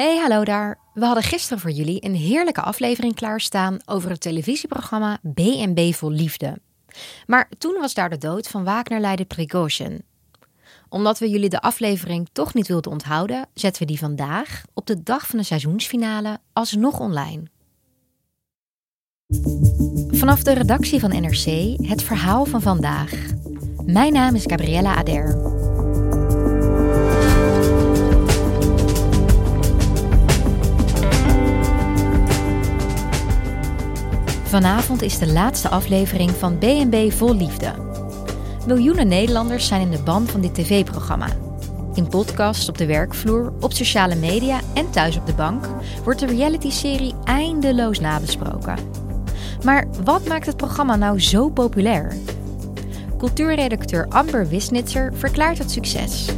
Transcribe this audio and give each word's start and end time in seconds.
Hey, 0.00 0.18
hallo 0.18 0.44
daar. 0.44 0.78
We 0.94 1.04
hadden 1.04 1.22
gisteren 1.22 1.58
voor 1.58 1.70
jullie 1.70 2.04
een 2.04 2.14
heerlijke 2.14 2.60
aflevering 2.60 3.14
klaarstaan 3.14 3.78
over 3.84 4.10
het 4.10 4.20
televisieprogramma 4.20 5.18
BNB 5.22 5.92
Vol 5.92 6.10
Liefde. 6.10 6.58
Maar 7.26 7.48
toen 7.58 7.76
was 7.80 7.94
daar 7.94 8.10
de 8.10 8.18
dood 8.18 8.48
van 8.48 8.64
Wagner-leider 8.64 9.26
Prigozhin. 9.26 10.02
Omdat 10.88 11.18
we 11.18 11.30
jullie 11.30 11.48
de 11.48 11.60
aflevering 11.60 12.28
toch 12.32 12.54
niet 12.54 12.68
wilden 12.68 12.92
onthouden, 12.92 13.46
zetten 13.54 13.82
we 13.82 13.88
die 13.88 13.98
vandaag, 13.98 14.62
op 14.74 14.86
de 14.86 15.02
dag 15.02 15.26
van 15.26 15.38
de 15.38 15.44
seizoensfinale, 15.44 16.38
alsnog 16.52 17.00
online. 17.00 17.42
Vanaf 20.10 20.42
de 20.42 20.52
redactie 20.52 21.00
van 21.00 21.10
NRC 21.10 21.76
het 21.88 22.02
verhaal 22.02 22.44
van 22.44 22.62
vandaag. 22.62 23.12
Mijn 23.86 24.12
naam 24.12 24.34
is 24.34 24.44
Gabriella 24.46 24.96
Ader. 24.96 25.58
Vanavond 34.50 35.02
is 35.02 35.18
de 35.18 35.32
laatste 35.32 35.68
aflevering 35.68 36.30
van 36.30 36.58
BNB 36.58 37.12
Vol 37.12 37.34
Liefde. 37.34 37.72
Miljoenen 38.66 39.08
Nederlanders 39.08 39.66
zijn 39.66 39.80
in 39.80 39.90
de 39.90 40.02
band 40.02 40.30
van 40.30 40.40
dit 40.40 40.54
tv-programma. 40.54 41.26
In 41.94 42.08
podcasts 42.08 42.68
op 42.68 42.78
de 42.78 42.86
werkvloer, 42.86 43.52
op 43.60 43.72
sociale 43.72 44.14
media 44.14 44.60
en 44.74 44.90
thuis 44.90 45.16
op 45.16 45.26
de 45.26 45.34
bank 45.34 45.66
wordt 46.04 46.20
de 46.20 46.26
reality-serie 46.26 47.14
eindeloos 47.24 48.00
nabesproken. 48.00 48.76
Maar 49.64 49.88
wat 50.04 50.28
maakt 50.28 50.46
het 50.46 50.56
programma 50.56 50.96
nou 50.96 51.20
zo 51.20 51.48
populair? 51.48 52.16
Cultuurredacteur 53.18 54.06
Amber 54.08 54.48
Wisnitzer 54.48 55.12
verklaart 55.14 55.58
het 55.58 55.70
succes. 55.70 56.28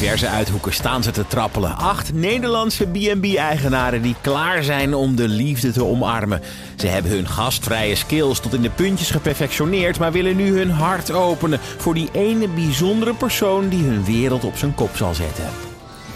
Diverse 0.00 0.28
uithoeken 0.28 0.72
staan 0.72 1.02
ze 1.02 1.10
te 1.10 1.26
trappelen. 1.26 1.76
Acht 1.76 2.12
Nederlandse 2.12 2.86
B&B-eigenaren 2.86 4.02
die 4.02 4.14
klaar 4.20 4.62
zijn 4.62 4.94
om 4.94 5.16
de 5.16 5.28
liefde 5.28 5.72
te 5.72 5.84
omarmen. 5.84 6.40
Ze 6.76 6.86
hebben 6.86 7.10
hun 7.10 7.28
gastvrije 7.28 7.94
skills 7.94 8.40
tot 8.40 8.54
in 8.54 8.62
de 8.62 8.70
puntjes 8.70 9.10
geperfectioneerd... 9.10 9.98
maar 9.98 10.12
willen 10.12 10.36
nu 10.36 10.58
hun 10.58 10.70
hart 10.70 11.12
openen 11.12 11.58
voor 11.60 11.94
die 11.94 12.08
ene 12.12 12.48
bijzondere 12.48 13.14
persoon... 13.14 13.68
die 13.68 13.84
hun 13.84 14.04
wereld 14.04 14.44
op 14.44 14.56
zijn 14.56 14.74
kop 14.74 14.96
zal 14.96 15.14
zetten. 15.14 15.44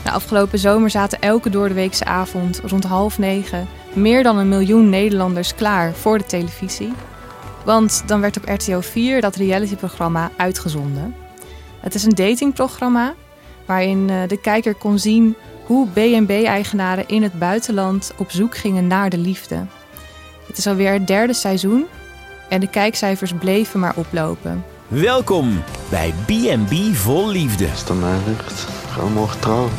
De 0.05 0.11
afgelopen 0.11 0.59
zomer 0.59 0.91
zaten 0.91 1.21
elke 1.21 1.51
doordeweekse 1.51 2.05
avond 2.05 2.61
rond 2.65 2.85
half 2.85 3.19
negen 3.19 3.69
meer 3.93 4.23
dan 4.23 4.39
een 4.39 4.49
miljoen 4.49 4.89
Nederlanders 4.89 5.55
klaar 5.55 5.95
voor 5.95 6.19
de 6.19 6.27
televisie. 6.27 6.93
Want 7.65 8.03
dan 8.07 8.21
werd 8.21 8.37
op 8.37 8.49
RTO 8.49 8.81
4 8.81 9.21
dat 9.21 9.37
realityprogramma 9.37 10.31
uitgezonden. 10.37 11.15
Het 11.81 11.95
is 11.95 12.05
een 12.05 12.15
datingprogramma 12.15 13.15
waarin 13.67 14.11
eh, 14.11 14.29
de 14.29 14.41
kijker 14.41 14.75
kon 14.75 14.99
zien 14.99 15.35
hoe 15.67 15.89
B&B-eigenaren 15.89 17.09
in 17.09 17.23
het 17.23 17.39
buitenland 17.39 18.13
op 18.17 18.31
zoek 18.31 18.57
gingen 18.57 18.87
naar 18.87 19.11
de 19.11 19.19
liefde. 19.19 19.67
Het 20.47 20.59
is 20.59 20.67
alweer 20.67 20.93
het 20.93 21.07
derde 21.07 21.33
seizoen 21.33 21.87
en 22.49 22.61
de 22.61 22.69
kijkcijfers 22.69 23.33
bleven 23.33 23.81
maar 23.81 23.97
oplopen. 23.97 24.65
Welkom 24.89 25.63
bij 25.91 26.15
B&B 26.27 26.97
Vol 26.97 27.29
Liefde. 27.29 27.65
Is 27.65 27.85
dan 27.85 28.03
gewoon 28.91 29.13
mogen 29.13 29.41
trouwen. 29.41 29.71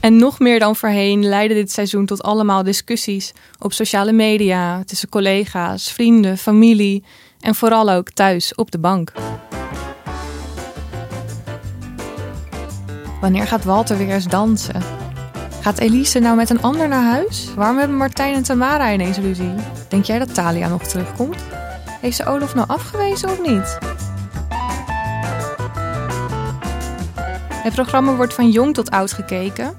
En 0.00 0.16
nog 0.16 0.38
meer 0.38 0.58
dan 0.58 0.76
voorheen 0.76 1.28
leidde 1.28 1.54
dit 1.54 1.72
seizoen 1.72 2.06
tot 2.06 2.22
allemaal 2.22 2.62
discussies 2.62 3.32
op 3.58 3.72
sociale 3.72 4.12
media, 4.12 4.82
tussen 4.84 5.08
collega's, 5.08 5.92
vrienden, 5.92 6.38
familie 6.38 7.04
en 7.40 7.54
vooral 7.54 7.90
ook 7.90 8.10
thuis 8.10 8.54
op 8.54 8.70
de 8.70 8.78
bank. 8.78 9.12
Wanneer 13.22 13.46
gaat 13.46 13.64
Walter 13.64 13.98
weer 13.98 14.14
eens 14.14 14.26
dansen? 14.26 14.82
Gaat 15.60 15.78
Elise 15.78 16.18
nou 16.18 16.36
met 16.36 16.50
een 16.50 16.62
ander 16.62 16.88
naar 16.88 17.02
huis? 17.02 17.54
Waarom 17.54 17.78
hebben 17.78 17.96
Martijn 17.96 18.34
en 18.34 18.42
Tamara 18.42 18.92
ineens 18.92 19.18
ruzie? 19.18 19.54
Denk 19.88 20.04
jij 20.04 20.18
dat 20.18 20.34
Talia 20.34 20.68
nog 20.68 20.82
terugkomt? 20.82 21.36
Heeft 22.00 22.16
ze 22.16 22.24
Olaf 22.24 22.54
nou 22.54 22.68
afgewezen 22.68 23.30
of 23.30 23.42
niet? 23.42 23.78
Het 27.52 27.74
programma 27.74 28.14
wordt 28.14 28.34
van 28.34 28.50
jong 28.50 28.74
tot 28.74 28.90
oud 28.90 29.12
gekeken. 29.12 29.74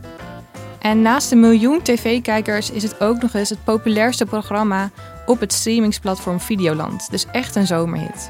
En 0.79 1.01
naast 1.01 1.31
een 1.31 1.39
miljoen 1.39 1.81
tv-kijkers 1.81 2.71
is 2.71 2.83
het 2.83 3.01
ook 3.01 3.21
nog 3.21 3.33
eens 3.33 3.49
het 3.49 3.63
populairste 3.63 4.25
programma 4.25 4.89
op 5.25 5.39
het 5.39 5.53
streamingsplatform 5.53 6.39
Videoland. 6.39 7.11
Dus 7.11 7.25
echt 7.31 7.55
een 7.55 7.67
zomerhit. 7.67 8.29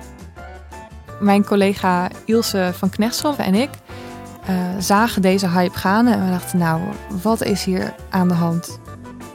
Mijn 1.19 1.45
collega 1.45 2.09
Ilse 2.25 2.71
van 2.73 2.89
Knechtsel 2.89 3.35
en 3.37 3.55
ik 3.55 3.69
uh, 4.49 4.69
zagen 4.79 5.21
deze 5.21 5.49
hype 5.49 5.77
gaan 5.77 6.07
en 6.07 6.25
we 6.25 6.31
dachten, 6.31 6.59
nou, 6.59 6.81
wat 7.21 7.43
is 7.43 7.63
hier 7.63 7.95
aan 8.09 8.27
de 8.27 8.33
hand? 8.33 8.79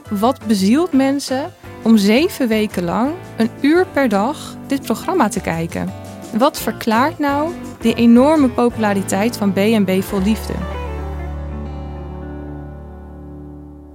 Wat 0.09 0.45
bezielt 0.47 0.93
mensen 0.93 1.53
om 1.83 1.97
zeven 1.97 2.47
weken 2.47 2.83
lang, 2.83 3.13
een 3.37 3.49
uur 3.61 3.85
per 3.85 4.09
dag, 4.09 4.55
dit 4.67 4.81
programma 4.81 5.27
te 5.27 5.41
kijken? 5.41 5.93
Wat 6.37 6.59
verklaart 6.59 7.19
nou 7.19 7.53
die 7.79 7.93
enorme 7.93 8.49
populariteit 8.49 9.37
van 9.37 9.53
B&B 9.53 10.03
Vol 10.03 10.21
Liefde? 10.21 10.53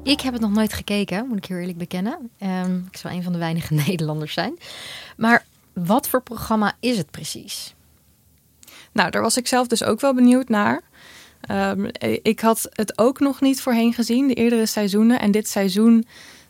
Ik 0.02 0.20
heb 0.20 0.32
het 0.32 0.42
nog 0.42 0.52
nooit 0.52 0.72
gekeken, 0.72 1.26
moet 1.28 1.36
ik 1.36 1.44
heel 1.44 1.58
eerlijk 1.58 1.78
bekennen. 1.78 2.30
Um, 2.42 2.86
ik 2.90 2.96
zal 2.96 3.10
een 3.10 3.22
van 3.22 3.32
de 3.32 3.38
weinige 3.38 3.74
Nederlanders 3.86 4.32
zijn. 4.32 4.58
Maar 5.16 5.44
wat 5.72 6.08
voor 6.08 6.22
programma 6.22 6.72
is 6.80 6.98
het 6.98 7.10
precies? 7.10 7.74
Nou, 8.92 9.10
daar 9.10 9.22
was 9.22 9.36
ik 9.36 9.46
zelf 9.46 9.66
dus 9.66 9.84
ook 9.84 10.00
wel 10.00 10.14
benieuwd 10.14 10.48
naar. 10.48 10.82
Um, 11.50 11.86
ik 12.22 12.40
had 12.40 12.68
het 12.72 12.98
ook 12.98 13.20
nog 13.20 13.40
niet 13.40 13.60
voorheen 13.60 13.92
gezien, 13.92 14.26
de 14.26 14.34
eerdere 14.34 14.66
seizoenen. 14.66 15.20
En 15.20 15.30
dit 15.30 15.48
seizoen, 15.48 16.04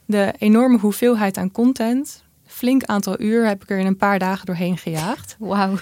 de 0.04 0.32
enorme 0.38 0.78
hoeveelheid 0.78 1.36
aan 1.36 1.52
content. 1.52 2.22
Flink 2.46 2.84
aantal 2.84 3.20
uur 3.20 3.46
heb 3.46 3.62
ik 3.62 3.70
er 3.70 3.78
in 3.78 3.86
een 3.86 3.96
paar 3.96 4.18
dagen 4.18 4.46
doorheen 4.46 4.78
gejaagd. 4.78 5.36
Wauw. 5.38 5.76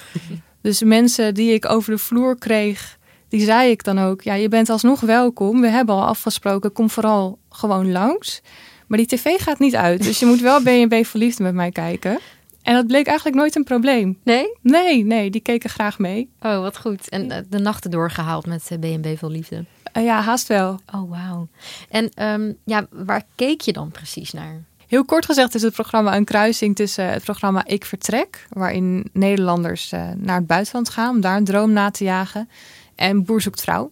Dus 0.60 0.82
mensen 0.82 1.34
die 1.34 1.52
ik 1.52 1.70
over 1.70 1.92
de 1.92 1.98
vloer 1.98 2.38
kreeg, 2.38 2.98
die 3.28 3.44
zei 3.44 3.70
ik 3.70 3.84
dan 3.84 3.98
ook: 3.98 4.22
Ja, 4.22 4.34
je 4.34 4.48
bent 4.48 4.70
alsnog 4.70 5.00
welkom. 5.00 5.60
We 5.60 5.68
hebben 5.68 5.94
al 5.94 6.06
afgesproken, 6.06 6.72
kom 6.72 6.90
vooral 6.90 7.38
gewoon 7.50 7.92
langs. 7.92 8.42
Maar 8.86 8.98
die 8.98 9.06
tv 9.06 9.40
gaat 9.40 9.58
niet 9.58 9.76
uit. 9.76 10.02
Dus 10.02 10.18
je 10.18 10.26
moet 10.26 10.40
wel 10.40 10.62
BNB 10.62 11.04
Verliefd 11.04 11.38
met 11.38 11.54
mij 11.54 11.70
kijken. 11.70 12.18
En 12.62 12.74
dat 12.74 12.86
bleek 12.86 13.06
eigenlijk 13.06 13.36
nooit 13.36 13.56
een 13.56 13.64
probleem. 13.64 14.18
Nee? 14.24 14.56
Nee, 14.60 15.04
nee, 15.04 15.30
die 15.30 15.40
keken 15.40 15.70
graag 15.70 15.98
mee. 15.98 16.30
Oh, 16.40 16.60
wat 16.60 16.78
goed. 16.78 17.08
En 17.08 17.30
uh, 17.30 17.36
de 17.48 17.58
nachten 17.58 17.90
doorgehaald 17.90 18.46
met 18.46 18.68
uh, 18.72 18.78
BNB 18.78 19.18
Vol 19.18 19.30
Liefde? 19.30 19.64
Uh, 19.96 20.04
ja, 20.04 20.20
haast 20.20 20.46
wel. 20.46 20.80
Oh, 20.94 21.10
wauw. 21.10 21.48
En 21.88 22.10
um, 22.24 22.56
ja, 22.64 22.86
waar 22.90 23.22
keek 23.34 23.60
je 23.60 23.72
dan 23.72 23.90
precies 23.90 24.32
naar? 24.32 24.62
Heel 24.86 25.04
kort 25.04 25.24
gezegd 25.24 25.54
is 25.54 25.62
het 25.62 25.72
programma 25.72 26.16
een 26.16 26.24
kruising 26.24 26.76
tussen 26.76 27.08
het 27.08 27.24
programma 27.24 27.66
Ik 27.66 27.84
Vertrek, 27.84 28.46
waarin 28.48 29.08
Nederlanders 29.12 29.90
naar 30.16 30.36
het 30.36 30.46
buitenland 30.46 30.88
gaan 30.88 31.14
om 31.14 31.20
daar 31.20 31.36
een 31.36 31.44
droom 31.44 31.72
na 31.72 31.90
te 31.90 32.04
jagen, 32.04 32.48
en 32.94 33.24
Boer 33.24 33.40
zoekt 33.40 33.60
vrouw. 33.60 33.90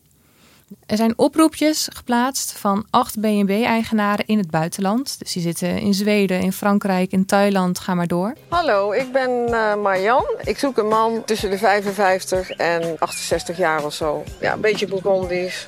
Er 0.87 0.96
zijn 0.96 1.19
oproepjes 1.19 1.88
geplaatst 1.93 2.52
van 2.52 2.87
acht 2.90 3.20
B&B-eigenaren 3.20 4.26
in 4.26 4.38
het 4.38 4.50
buitenland. 4.50 5.19
Dus 5.19 5.32
die 5.32 5.43
zitten 5.43 5.78
in 5.78 5.94
Zweden, 5.94 6.40
in 6.40 6.52
Frankrijk, 6.52 7.12
in 7.12 7.26
Thailand, 7.26 7.78
ga 7.78 7.94
maar 7.94 8.06
door. 8.06 8.34
Hallo, 8.49 8.93
ik 8.93 9.12
ben 9.12 9.31
uh, 9.31 9.75
Marjan. 9.75 10.25
Ik 10.44 10.58
zoek 10.58 10.78
een 10.78 10.88
man 10.88 11.25
tussen 11.25 11.50
de 11.50 11.58
55 11.58 12.50
en 12.50 12.96
68 12.99 13.56
jaar 13.56 13.84
of 13.84 13.94
zo. 13.94 14.25
Ja, 14.40 14.52
een 14.52 14.61
beetje 14.61 14.87
Bourgondisch. 14.87 15.67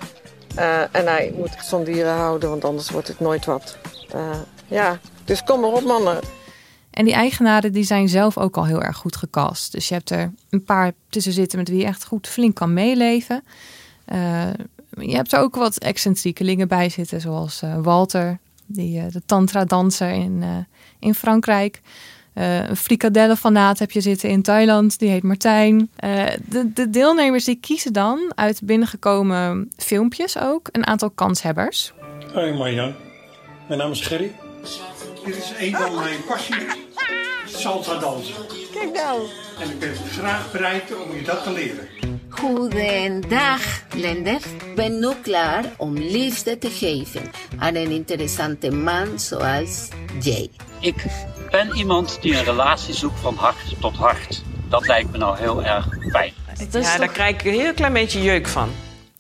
Uh, 0.58 0.81
en 0.81 1.06
hij 1.06 1.32
moet 1.37 1.54
echt 1.54 1.69
van 1.69 1.84
dieren 1.84 2.14
houden, 2.14 2.49
want 2.49 2.64
anders 2.64 2.90
wordt 2.90 3.08
het 3.08 3.20
nooit 3.20 3.44
wat. 3.44 3.76
Uh, 4.14 4.31
ja, 4.66 4.99
dus 5.25 5.43
kom 5.43 5.60
maar 5.60 5.72
op 5.72 5.84
mannen. 5.84 6.20
En 6.90 7.04
die 7.04 7.14
eigenaren 7.14 7.72
die 7.72 7.84
zijn 7.84 8.08
zelf 8.08 8.38
ook 8.38 8.56
al 8.56 8.66
heel 8.66 8.82
erg 8.82 8.96
goed 8.96 9.16
gecast. 9.16 9.72
Dus 9.72 9.88
je 9.88 9.94
hebt 9.94 10.10
er 10.10 10.32
een 10.50 10.64
paar 10.64 10.93
tussen 11.08 11.32
zitten 11.32 11.58
met 11.58 11.69
wie 11.69 11.78
je 11.78 11.84
echt 11.84 12.04
goed 12.04 12.28
flink 12.28 12.54
kan 12.54 12.72
meeleven. 12.72 13.44
Uh, 14.12 14.49
je 14.96 15.14
hebt 15.14 15.32
er 15.32 15.40
ook 15.40 15.54
wat 15.54 15.78
excentriekelingen 15.78 16.68
bij 16.68 16.88
zitten, 16.88 17.20
zoals 17.20 17.62
uh, 17.62 17.76
Walter, 17.82 18.38
die, 18.66 18.98
uh, 18.98 19.04
de 19.12 19.22
tantra-danser 19.26 20.10
in, 20.10 20.66
in 20.98 21.14
Frankrijk. 21.14 21.80
een 22.34 22.76
frikadellenfanaat 22.76 23.78
heb 23.78 23.90
je 23.90 24.00
zitten 24.00 24.28
in 24.28 24.42
Thailand, 24.42 24.98
die 24.98 25.08
heet 25.08 25.22
Martijn. 25.22 25.90
de, 26.48 26.70
de 26.74 26.90
deelnemers 26.90 27.44
die 27.44 27.58
kiezen 27.60 27.92
dan 27.92 28.32
uit 28.34 28.60
binnengekomen 28.64 29.70
filmpjes 29.76 30.38
ook 30.38 30.68
een 30.72 30.86
aantal 30.86 31.10
kanshebbers. 31.10 31.92
Hoi 32.32 32.52
Marjan, 32.52 32.94
mijn 33.66 33.78
naam 33.78 33.90
is 33.90 34.00
Gerry. 34.00 34.32
Dit 35.24 35.36
is 35.36 35.52
een 35.58 35.76
van 35.76 35.94
mijn 35.94 36.24
passies, 36.26 36.64
salsa 37.44 37.98
dansen. 37.98 38.34
Kijk 38.72 38.92
nou. 38.92 39.22
En 39.60 39.70
ik 39.70 39.78
ben 39.78 39.94
graag 39.94 40.52
bereid 40.52 40.94
om 41.04 41.16
je 41.16 41.22
dat 41.22 41.42
te 41.42 41.52
leren. 41.52 42.01
Goedendag, 42.42 43.60
Lender. 43.94 44.34
Ik 44.34 44.74
ben 44.74 44.98
nu 44.98 45.14
klaar 45.22 45.64
om 45.76 45.94
liefde 45.94 46.58
te 46.58 46.70
geven 46.70 47.22
aan 47.58 47.74
een 47.74 47.90
interessante 47.90 48.70
man 48.70 49.18
zoals 49.18 49.88
Jay. 50.20 50.50
Ik 50.80 51.04
ben 51.50 51.76
iemand 51.76 52.18
die 52.20 52.36
een 52.36 52.44
relatie 52.44 52.94
zoekt 52.94 53.20
van 53.20 53.34
hart 53.34 53.80
tot 53.80 53.96
hart. 53.96 54.42
Dat 54.68 54.86
lijkt 54.86 55.10
me 55.10 55.18
nou 55.18 55.38
heel 55.38 55.64
erg 55.64 55.86
fijn. 56.10 56.32
Ja, 56.70 56.98
daar 56.98 57.08
krijg 57.08 57.34
ik 57.34 57.44
een 57.44 57.60
heel 57.60 57.74
klein 57.74 57.92
beetje 57.92 58.22
jeuk 58.22 58.48
van. 58.48 58.70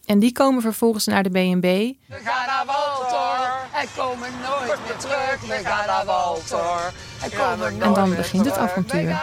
En 0.06 0.18
die 0.18 0.32
komen 0.32 0.62
vervolgens 0.62 1.06
naar 1.06 1.22
de 1.22 1.30
B&B. 1.30 1.62
We 1.62 1.96
gaan 2.24 2.46
naar 2.46 2.64
Walter 2.66 3.50
en 3.72 3.86
komen 3.96 4.28
nooit 4.42 4.78
meer 4.86 4.96
terug. 4.96 5.40
We 5.40 5.60
gaan 5.64 5.86
naar 5.86 6.04
Walter 6.04 6.92
en 7.22 7.30
komen 7.30 7.72
nooit 7.72 7.82
En 7.82 7.94
dan 7.94 8.14
begint 8.14 8.44
het 8.44 8.56
avontuur. 8.56 9.20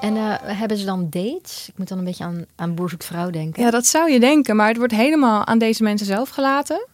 En 0.00 0.16
uh, 0.16 0.34
hebben 0.42 0.76
ze 0.76 0.84
dan 0.84 1.06
dates? 1.10 1.68
Ik 1.68 1.78
moet 1.78 1.88
dan 1.88 1.98
een 1.98 2.04
beetje 2.04 2.24
aan, 2.24 2.44
aan 2.56 2.74
Boer 2.74 2.90
zoekt 2.90 3.04
vrouw 3.04 3.30
denken. 3.30 3.62
Ja, 3.62 3.70
dat 3.70 3.86
zou 3.86 4.10
je 4.10 4.20
denken. 4.20 4.56
Maar 4.56 4.68
het 4.68 4.76
wordt 4.76 4.92
helemaal 4.92 5.46
aan 5.46 5.58
deze 5.58 5.82
mensen 5.82 6.06
zelf 6.06 6.28
gelaten. 6.28 6.86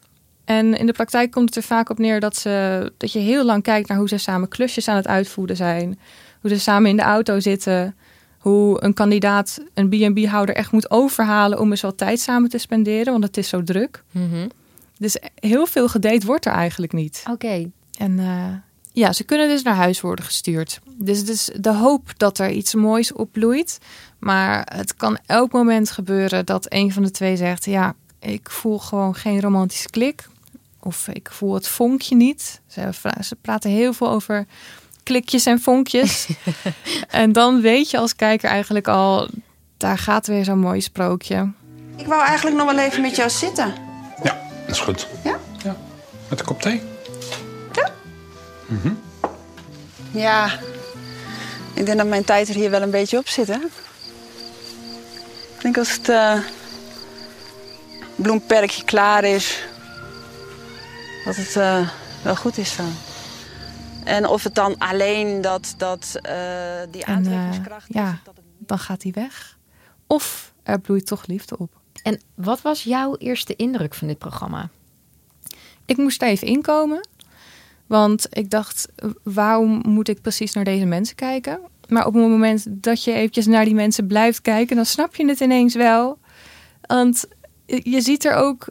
En 0.45 0.75
in 0.79 0.87
de 0.87 0.93
praktijk 0.93 1.31
komt 1.31 1.55
het 1.55 1.57
er 1.57 1.63
vaak 1.63 1.91
op 1.91 1.99
neer 1.99 2.21
dat, 2.21 2.37
ze, 2.37 2.93
dat 2.97 3.13
je 3.13 3.19
heel 3.19 3.45
lang 3.45 3.63
kijkt 3.63 3.89
naar 3.89 3.99
hoe 3.99 4.09
ze 4.09 4.19
samen 4.19 4.49
klusjes 4.49 4.89
aan 4.89 4.97
het 4.97 5.07
uitvoeren 5.07 5.57
zijn. 5.57 5.99
Hoe 6.41 6.51
ze 6.51 6.59
samen 6.59 6.91
in 6.91 6.97
de 6.97 7.03
auto 7.03 7.41
zitten. 7.41 7.97
Hoe 8.39 8.85
een 8.85 8.95
kandidaat 8.95 9.59
een 9.75 9.89
B&B-houder 9.89 10.55
echt 10.55 10.73
moet 10.73 10.91
overhalen 10.91 11.61
om 11.61 11.71
eens 11.71 11.81
wat 11.81 11.99
tijd 11.99 12.21
samen 12.21 12.51
te 12.51 12.59
spenderen. 12.59 13.13
Want 13.13 13.25
het 13.25 13.37
is 13.37 13.49
zo 13.49 13.63
druk. 13.63 14.03
Mm 14.11 14.31
-hmm. 14.31 14.51
Dus 14.99 15.17
heel 15.35 15.67
veel 15.67 15.89
gedate 15.89 16.27
wordt 16.27 16.47
er 16.47 16.53
eigenlijk 16.53 16.93
niet. 16.93 17.21
Oké. 17.25 17.33
Okay. 17.33 17.71
En 17.99 18.19
uh, 18.19 18.47
ja, 18.93 19.13
ze 19.13 19.25
kunnen 19.25 19.49
dus 19.49 19.63
naar 19.63 19.75
huis 19.75 20.01
worden 20.01 20.25
gestuurd. 20.25 20.81
Dus 20.85 21.19
het 21.19 21.29
is 21.29 21.51
de 21.57 21.73
hoop 21.75 22.13
dat 22.17 22.39
er 22.39 22.51
iets 22.51 22.75
moois 22.75 23.13
opbloeit. 23.13 23.79
Maar 24.19 24.69
het 24.75 24.97
kan 24.97 25.19
elk 25.27 25.53
moment 25.53 25.91
gebeuren 25.91 26.47
dat 26.47 26.67
een 26.69 26.93
van 26.93 27.03
de 27.03 27.11
twee 27.11 27.37
zegt: 27.37 27.65
Ja, 27.65 27.95
ik 28.19 28.51
voel 28.51 28.79
gewoon 28.79 29.15
geen 29.15 29.41
romantische 29.41 29.91
klik. 29.91 30.29
Of 30.81 31.09
ik 31.09 31.29
voel 31.33 31.55
het 31.55 31.69
vonkje 31.69 32.17
niet. 32.17 32.61
Ze, 32.67 32.91
ze 33.21 33.37
praten 33.41 33.71
heel 33.71 33.93
veel 33.93 34.11
over 34.11 34.47
klikjes 35.03 35.47
en 35.47 35.61
vonkjes. 35.61 36.29
en 37.09 37.33
dan 37.33 37.61
weet 37.61 37.91
je 37.91 37.99
als 37.99 38.17
kijker 38.17 38.51
eigenlijk 38.51 38.89
al: 38.89 39.29
daar 39.77 39.99
gaat 39.99 40.27
weer 40.27 40.45
zo'n 40.45 40.59
mooi 40.59 40.81
sprookje. 40.81 41.51
Ik 41.97 42.07
wou 42.07 42.23
eigenlijk 42.23 42.57
nog 42.57 42.75
wel 42.75 42.85
even 42.85 43.03
met 43.03 43.17
jou 43.17 43.31
zitten. 43.31 43.75
Ja, 44.23 44.41
dat 44.67 44.75
is 44.75 44.81
goed. 44.81 45.09
Ja? 45.25 45.39
Ja. 45.65 45.77
Met 46.29 46.41
een 46.41 46.47
kop 46.47 46.63
thee? 46.63 46.83
Ja. 48.73 48.79
Mm 48.79 48.81
-hmm. 48.83 49.01
Ja, 50.11 50.59
ik 51.75 51.87
denk 51.87 51.99
dat 51.99 52.07
mijn 52.07 52.25
tijd 52.25 52.49
er 52.49 52.55
hier 52.55 52.71
wel 52.71 52.83
een 52.83 52.91
beetje 52.91 53.19
op 53.19 53.29
zit, 53.29 53.47
hè? 53.47 53.59
Ik 55.55 55.63
denk 55.63 55.79
als 55.79 55.93
het 55.93 56.09
uh, 56.09 56.39
bloemperkje 58.17 58.85
klaar 58.85 59.25
is, 59.25 59.65
dat 61.25 61.37
het 61.37 61.57
uh, 61.57 61.89
wel 62.23 62.37
goed 62.37 62.59
is 62.59 62.77
dan. 62.77 62.93
En 64.05 64.27
of 64.27 64.43
het 64.43 64.55
dan 64.55 64.79
alleen 64.79 65.41
dat, 65.41 65.75
dat 65.77 66.19
uh, 66.27 66.33
die 66.91 67.07
aantrekkingskracht 67.07 67.89
en, 67.89 68.01
ja, 68.01 68.11
is, 68.13 68.19
dat 68.25 68.37
het... 68.37 68.45
dan 68.59 68.79
gaat 68.79 69.03
hij 69.03 69.13
weg. 69.13 69.59
Of 70.07 70.53
er 70.63 70.81
bloeit 70.81 71.07
toch 71.07 71.27
liefde 71.27 71.59
op. 71.59 71.81
En 72.03 72.21
wat 72.35 72.61
was 72.61 72.83
jouw 72.83 73.17
eerste 73.17 73.57
indruk 73.57 73.95
van 73.95 74.09
dit 74.09 74.19
programma? 74.19 74.69
Ik 75.85 75.97
moest 75.97 76.23
even 76.23 76.47
inkomen. 76.47 77.09
Want 77.93 78.27
ik 78.31 78.51
dacht, 78.51 78.89
waarom 79.23 79.83
moet 79.87 80.09
ik 80.09 80.21
precies 80.21 80.53
naar 80.53 80.65
deze 80.65 80.85
mensen 80.85 81.17
kijken? 81.17 81.61
Maar 81.89 82.07
op 82.07 82.15
het 82.15 82.23
moment 82.23 82.65
dat 82.69 83.05
je 83.05 83.13
eventjes 83.13 83.47
naar 83.47 83.65
die 83.65 83.75
mensen 83.75 84.07
blijft 84.07 84.41
kijken, 84.41 84.77
dan 84.77 84.87
snap 84.87 85.15
je 85.15 85.29
het 85.29 85.41
ineens 85.41 85.75
wel. 85.75 86.19
Want 86.87 87.25
je 87.67 88.01
ziet 88.01 88.25
er 88.25 88.35
ook 88.35 88.67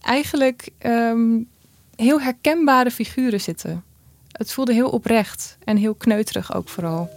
eigenlijk 0.00 0.68
um, 0.86 1.48
heel 1.96 2.20
herkenbare 2.20 2.90
figuren 2.90 3.40
zitten. 3.40 3.84
Het 4.32 4.52
voelde 4.52 4.72
heel 4.72 4.90
oprecht 4.90 5.58
en 5.64 5.76
heel 5.76 5.94
kneuterig 5.94 6.54
ook 6.54 6.68
vooral. 6.68 7.10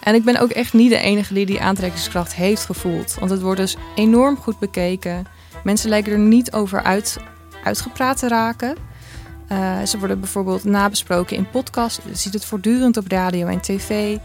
En 0.00 0.14
ik 0.14 0.24
ben 0.24 0.40
ook 0.40 0.50
echt 0.50 0.72
niet 0.72 0.90
de 0.90 0.98
enige 0.98 1.34
die 1.34 1.46
die 1.46 1.60
aantrekkingskracht 1.60 2.34
heeft 2.34 2.64
gevoeld. 2.64 3.14
Want 3.18 3.30
het 3.30 3.40
wordt 3.40 3.60
dus 3.60 3.76
enorm 3.94 4.36
goed 4.36 4.58
bekeken. 4.58 5.26
Mensen 5.62 5.88
lijken 5.88 6.12
er 6.12 6.18
niet 6.18 6.52
over 6.52 6.82
uit, 6.82 7.16
uitgepraat 7.62 8.18
te 8.18 8.28
raken. 8.28 8.92
Uh, 9.52 9.82
ze 9.82 9.98
worden 9.98 10.20
bijvoorbeeld 10.20 10.64
nabesproken 10.64 11.36
in 11.36 11.50
podcasts. 11.50 12.00
Je 12.08 12.16
ziet 12.16 12.32
het 12.32 12.44
voortdurend 12.44 12.96
op 12.96 13.08
radio 13.08 13.46
en 13.46 13.60
tv. 13.60 14.16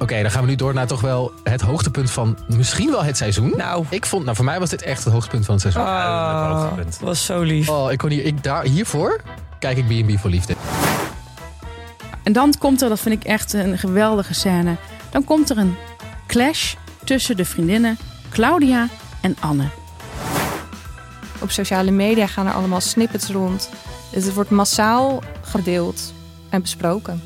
Oké, 0.00 0.02
okay, 0.02 0.22
dan 0.22 0.30
gaan 0.30 0.42
we 0.42 0.48
nu 0.48 0.56
door 0.56 0.74
naar 0.74 0.86
toch 0.86 1.00
wel 1.00 1.32
het 1.44 1.60
hoogtepunt 1.60 2.10
van 2.10 2.38
misschien 2.48 2.90
wel 2.90 3.04
het 3.04 3.16
seizoen. 3.16 3.52
Nou, 3.56 3.84
ik 3.90 4.06
vond, 4.06 4.24
nou 4.24 4.36
voor 4.36 4.44
mij 4.44 4.58
was 4.58 4.70
dit 4.70 4.82
echt 4.82 5.04
het 5.04 5.12
hoogtepunt 5.12 5.44
van 5.44 5.54
het 5.54 5.62
seizoen. 5.62 5.82
Oh, 5.82 6.76
dat 6.76 6.98
was 7.00 7.24
zo 7.24 7.42
lief. 7.42 7.68
Oh, 7.68 7.92
ik 7.92 7.98
kon 7.98 8.10
hier, 8.10 8.24
ik 8.24 8.42
daar, 8.42 8.64
hiervoor 8.64 9.20
kijk 9.58 9.78
ik 9.78 9.86
B&B 9.86 10.18
voor 10.18 10.30
liefde. 10.30 10.54
En 12.22 12.32
dan 12.32 12.54
komt 12.58 12.82
er, 12.82 12.88
dat 12.88 13.00
vind 13.00 13.14
ik 13.14 13.28
echt 13.28 13.52
een 13.52 13.78
geweldige 13.78 14.34
scène. 14.34 14.76
Dan 15.10 15.24
komt 15.24 15.50
er 15.50 15.58
een 15.58 15.76
clash 16.26 16.74
tussen 17.04 17.36
de 17.36 17.44
vriendinnen 17.44 17.98
Claudia 18.30 18.88
en 19.20 19.36
Anne. 19.40 19.68
Op 21.40 21.50
sociale 21.50 21.90
media 21.90 22.26
gaan 22.26 22.46
er 22.46 22.52
allemaal 22.52 22.80
snippets 22.80 23.28
rond. 23.28 23.70
Dus 24.12 24.24
het 24.24 24.34
wordt 24.34 24.50
massaal 24.50 25.22
gedeeld 25.42 26.12
en 26.48 26.60
besproken. 26.60 27.22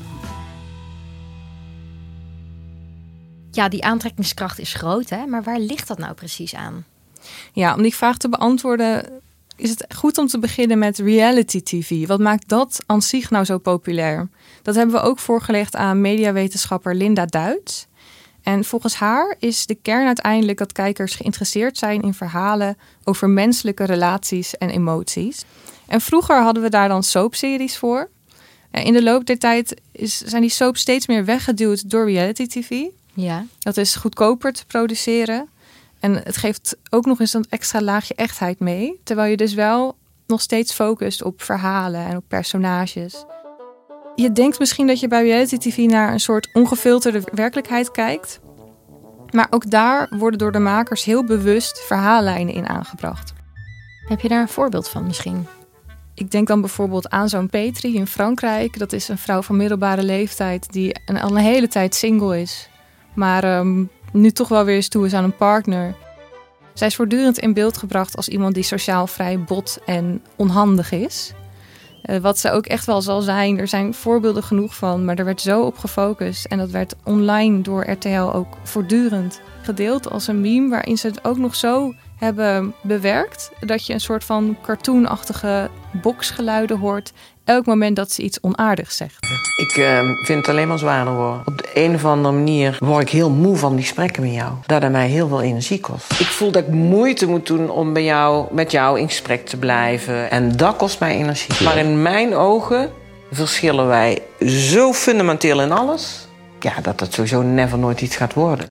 Ja, 3.51 3.69
die 3.69 3.83
aantrekkingskracht 3.83 4.59
is 4.59 4.73
groot, 4.73 5.09
hè? 5.09 5.25
maar 5.25 5.43
waar 5.43 5.59
ligt 5.59 5.87
dat 5.87 5.97
nou 5.97 6.13
precies 6.13 6.55
aan? 6.55 6.85
Ja, 7.53 7.75
om 7.75 7.81
die 7.81 7.95
vraag 7.95 8.17
te 8.17 8.29
beantwoorden 8.29 9.21
is 9.55 9.69
het 9.69 9.85
goed 9.95 10.17
om 10.17 10.27
te 10.27 10.39
beginnen 10.39 10.79
met 10.79 10.97
reality 10.97 11.61
TV. 11.61 12.07
Wat 12.07 12.19
maakt 12.19 12.49
dat 12.49 12.83
aan 12.85 13.01
zich 13.01 13.29
nou 13.29 13.45
zo 13.45 13.57
populair? 13.57 14.29
Dat 14.61 14.75
hebben 14.75 14.95
we 14.95 15.01
ook 15.01 15.19
voorgelegd 15.19 15.75
aan 15.75 16.01
mediawetenschapper 16.01 16.95
Linda 16.95 17.25
Duits. 17.25 17.87
En 18.45 18.63
volgens 18.63 18.95
haar 18.95 19.35
is 19.39 19.65
de 19.65 19.75
kern 19.75 20.05
uiteindelijk 20.05 20.57
dat 20.57 20.71
kijkers 20.71 21.15
geïnteresseerd 21.15 21.77
zijn 21.77 22.01
in 22.01 22.13
verhalen 22.13 22.77
over 23.03 23.29
menselijke 23.29 23.83
relaties 23.83 24.57
en 24.57 24.69
emoties. 24.69 25.45
En 25.87 26.01
vroeger 26.01 26.41
hadden 26.41 26.63
we 26.63 26.69
daar 26.69 26.87
dan 26.87 27.03
soapseries 27.03 27.77
voor. 27.77 28.09
In 28.71 28.93
de 28.93 29.03
loop 29.03 29.25
der 29.25 29.39
tijd 29.39 29.81
is, 29.91 30.17
zijn 30.17 30.41
die 30.41 30.51
soaps 30.51 30.81
steeds 30.81 31.07
meer 31.07 31.25
weggeduwd 31.25 31.89
door 31.89 32.05
reality 32.05 32.47
TV. 32.47 32.83
Ja. 33.13 33.45
Dat 33.59 33.77
is 33.77 33.95
goedkoper 33.95 34.53
te 34.53 34.65
produceren. 34.65 35.47
En 35.99 36.13
het 36.23 36.37
geeft 36.37 36.77
ook 36.89 37.05
nog 37.05 37.19
eens 37.19 37.33
een 37.33 37.45
extra 37.49 37.81
laagje 37.81 38.13
echtheid 38.15 38.59
mee. 38.59 38.99
Terwijl 39.03 39.29
je 39.29 39.37
dus 39.37 39.53
wel 39.53 39.95
nog 40.27 40.41
steeds 40.41 40.73
focust 40.73 41.23
op 41.23 41.41
verhalen 41.41 42.05
en 42.05 42.17
op 42.17 42.23
personages. 42.27 43.25
Je 44.15 44.31
denkt 44.31 44.59
misschien 44.59 44.87
dat 44.87 44.99
je 44.99 45.07
bij 45.07 45.23
reality 45.23 45.57
TV 45.57 45.77
naar 45.77 46.13
een 46.13 46.19
soort 46.19 46.49
ongefilterde 46.53 47.21
werkelijkheid 47.33 47.91
kijkt. 47.91 48.39
Maar 49.31 49.47
ook 49.49 49.69
daar 49.69 50.07
worden 50.09 50.39
door 50.39 50.51
de 50.51 50.59
makers 50.59 51.03
heel 51.03 51.23
bewust 51.23 51.79
verhaallijnen 51.79 52.53
in 52.53 52.67
aangebracht. 52.67 53.33
Heb 54.07 54.19
je 54.19 54.27
daar 54.27 54.41
een 54.41 54.47
voorbeeld 54.47 54.89
van 54.89 55.05
misschien? 55.05 55.47
Ik 56.13 56.31
denk 56.31 56.47
dan 56.47 56.61
bijvoorbeeld 56.61 57.09
aan 57.09 57.29
zo'n 57.29 57.49
Petri 57.49 57.95
in 57.95 58.07
Frankrijk. 58.07 58.79
Dat 58.79 58.93
is 58.93 59.07
een 59.07 59.17
vrouw 59.17 59.41
van 59.41 59.57
middelbare 59.57 60.03
leeftijd 60.03 60.71
die 60.71 60.95
al 61.05 61.29
een 61.29 61.35
hele 61.35 61.67
tijd 61.67 61.95
single 61.95 62.41
is. 62.41 62.69
Maar 63.13 63.57
um, 63.57 63.89
nu 64.11 64.31
toch 64.31 64.47
wel 64.47 64.63
weer 64.63 64.75
eens 64.75 64.87
toe 64.87 65.05
is 65.05 65.13
aan 65.13 65.23
een 65.23 65.35
partner. 65.35 65.95
Zij 66.73 66.87
is 66.87 66.95
voortdurend 66.95 67.39
in 67.39 67.53
beeld 67.53 67.77
gebracht 67.77 68.15
als 68.15 68.27
iemand 68.27 68.53
die 68.53 68.63
sociaal 68.63 69.07
vrij 69.07 69.39
bot 69.39 69.79
en 69.85 70.23
onhandig 70.35 70.91
is. 70.91 71.33
Uh, 72.09 72.17
wat 72.17 72.39
ze 72.39 72.51
ook 72.51 72.65
echt 72.65 72.85
wel 72.85 73.01
zal 73.01 73.21
zijn. 73.21 73.59
Er 73.59 73.67
zijn 73.67 73.93
voorbeelden 73.93 74.43
genoeg 74.43 74.75
van, 74.75 75.05
maar 75.05 75.15
er 75.15 75.25
werd 75.25 75.41
zo 75.41 75.61
op 75.61 75.77
gefocust. 75.77 76.45
En 76.45 76.57
dat 76.57 76.69
werd 76.69 76.95
online 77.03 77.61
door 77.61 77.89
RTL 77.89 78.31
ook 78.33 78.57
voortdurend 78.63 79.41
gedeeld 79.61 80.09
als 80.09 80.27
een 80.27 80.41
meme, 80.41 80.69
waarin 80.69 80.97
ze 80.97 81.07
het 81.07 81.25
ook 81.25 81.37
nog 81.37 81.55
zo 81.55 81.93
hebben 82.15 82.73
bewerkt 82.83 83.51
dat 83.59 83.85
je 83.85 83.93
een 83.93 83.99
soort 83.99 84.23
van 84.23 84.57
cartoonachtige 84.61 85.69
boxgeluiden 86.01 86.77
hoort 86.77 87.13
elk 87.45 87.65
moment 87.65 87.95
dat 87.95 88.11
ze 88.11 88.21
iets 88.21 88.41
onaardigs 88.41 88.97
zegt. 88.97 89.25
Ik 89.57 89.77
uh, 89.77 89.99
vind 90.23 90.39
het 90.39 90.49
alleen 90.49 90.67
maar 90.67 90.79
zwaarder 90.79 91.13
worden. 91.13 91.41
Op 91.45 91.57
de 91.57 91.69
een 91.73 91.95
of 91.95 92.05
andere 92.05 92.35
manier 92.35 92.77
word 92.79 93.01
ik 93.01 93.09
heel 93.09 93.29
moe 93.29 93.55
van 93.55 93.75
die 93.75 93.83
gesprekken 93.83 94.23
met 94.23 94.33
jou. 94.33 94.53
Dat 94.65 94.81
het 94.81 94.91
mij 94.91 95.07
heel 95.07 95.27
veel 95.27 95.41
energie 95.41 95.79
kost. 95.79 96.19
Ik 96.19 96.25
voel 96.25 96.51
dat 96.51 96.63
ik 96.63 96.73
moeite 96.73 97.27
moet 97.27 97.47
doen 97.47 97.69
om 97.69 97.93
bij 97.93 98.03
jou, 98.03 98.47
met 98.51 98.71
jou 98.71 98.99
in 98.99 99.07
gesprek 99.07 99.45
te 99.45 99.57
blijven. 99.57 100.31
En 100.31 100.57
dat 100.57 100.75
kost 100.75 100.99
mij 100.99 101.15
energie. 101.15 101.63
Maar 101.63 101.77
in 101.77 102.01
mijn 102.01 102.35
ogen 102.35 102.91
verschillen 103.31 103.87
wij 103.87 104.21
zo 104.45 104.93
fundamenteel 104.93 105.61
in 105.61 105.71
alles... 105.71 106.27
Ja, 106.59 106.81
dat 106.81 106.99
het 106.99 107.13
sowieso 107.13 107.41
never 107.41 107.77
nooit 107.77 108.01
iets 108.01 108.15
gaat 108.15 108.33
worden. 108.33 108.67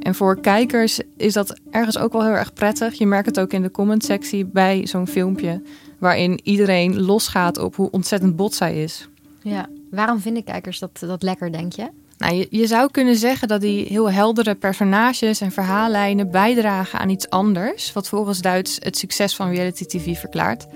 En 0.00 0.14
voor 0.14 0.40
kijkers 0.40 1.00
is 1.16 1.32
dat 1.32 1.60
ergens 1.70 1.98
ook 1.98 2.12
wel 2.12 2.24
heel 2.24 2.34
erg 2.34 2.52
prettig. 2.52 2.94
Je 2.94 3.06
merkt 3.06 3.26
het 3.26 3.40
ook 3.40 3.52
in 3.52 3.62
de 3.62 3.70
comment-sectie 3.70 4.46
bij 4.46 4.86
zo'n 4.86 5.06
filmpje 5.06 5.62
waarin 6.00 6.40
iedereen 6.42 7.00
losgaat 7.00 7.58
op 7.58 7.76
hoe 7.76 7.90
ontzettend 7.90 8.36
bot 8.36 8.54
zij 8.54 8.82
is. 8.82 9.08
Ja, 9.42 9.68
waarom 9.90 10.20
vinden 10.20 10.44
kijkers 10.44 10.78
dat, 10.78 10.90
dat 11.00 11.22
lekker, 11.22 11.52
denk 11.52 11.72
je? 11.72 11.88
Nou, 12.18 12.34
je, 12.34 12.46
je 12.50 12.66
zou 12.66 12.90
kunnen 12.90 13.16
zeggen 13.16 13.48
dat 13.48 13.60
die 13.60 13.86
heel 13.86 14.10
heldere 14.10 14.54
personages 14.54 15.40
en 15.40 15.52
verhaallijnen 15.52 16.30
bijdragen 16.30 16.98
aan 16.98 17.08
iets 17.08 17.30
anders, 17.30 17.92
wat 17.92 18.08
volgens 18.08 18.40
Duits 18.40 18.76
het 18.80 18.98
succes 18.98 19.36
van 19.36 19.50
reality 19.50 19.84
TV 19.84 20.18
verklaart. 20.18 20.66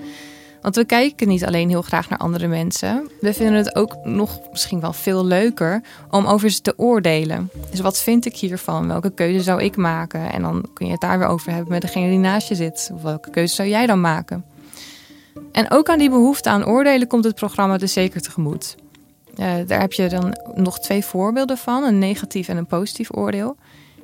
Want 0.61 0.77
we 0.77 0.85
kijken 0.85 1.27
niet 1.27 1.45
alleen 1.45 1.69
heel 1.69 1.81
graag 1.81 2.09
naar 2.09 2.19
andere 2.19 2.47
mensen. 2.47 3.09
We 3.21 3.33
vinden 3.33 3.55
het 3.55 3.75
ook 3.75 3.95
nog 4.03 4.39
misschien 4.51 4.79
wel 4.79 4.93
veel 4.93 5.25
leuker 5.25 5.81
om 6.09 6.25
over 6.25 6.49
ze 6.49 6.61
te 6.61 6.73
oordelen. 6.77 7.49
Dus 7.71 7.79
wat 7.79 8.01
vind 8.01 8.25
ik 8.25 8.35
hiervan? 8.35 8.87
Welke 8.87 9.11
keuze 9.11 9.41
zou 9.41 9.63
ik 9.63 9.75
maken? 9.75 10.31
En 10.31 10.41
dan 10.41 10.65
kun 10.73 10.85
je 10.85 10.91
het 10.91 11.01
daar 11.01 11.19
weer 11.19 11.27
over 11.27 11.51
hebben 11.51 11.71
met 11.71 11.81
degene 11.81 12.09
die 12.09 12.17
naast 12.17 12.47
je 12.47 12.55
zit. 12.55 12.89
Of 12.93 13.01
welke 13.01 13.29
keuze 13.29 13.55
zou 13.55 13.69
jij 13.69 13.85
dan 13.85 14.01
maken? 14.01 14.45
En 15.55 15.71
ook 15.71 15.89
aan 15.89 15.99
die 15.99 16.09
behoefte 16.09 16.49
aan 16.49 16.65
oordelen 16.65 17.07
komt 17.07 17.23
het 17.23 17.35
programma 17.35 17.77
dus 17.77 17.93
zeker 17.93 18.21
tegemoet. 18.21 18.75
Uh, 19.35 19.53
daar 19.67 19.79
heb 19.79 19.93
je 19.93 20.09
dan 20.09 20.37
nog 20.55 20.79
twee 20.79 21.05
voorbeelden 21.05 21.57
van: 21.57 21.83
een 21.83 21.99
negatief 21.99 22.47
en 22.47 22.57
een 22.57 22.67
positief 22.67 23.15
oordeel. 23.15 23.57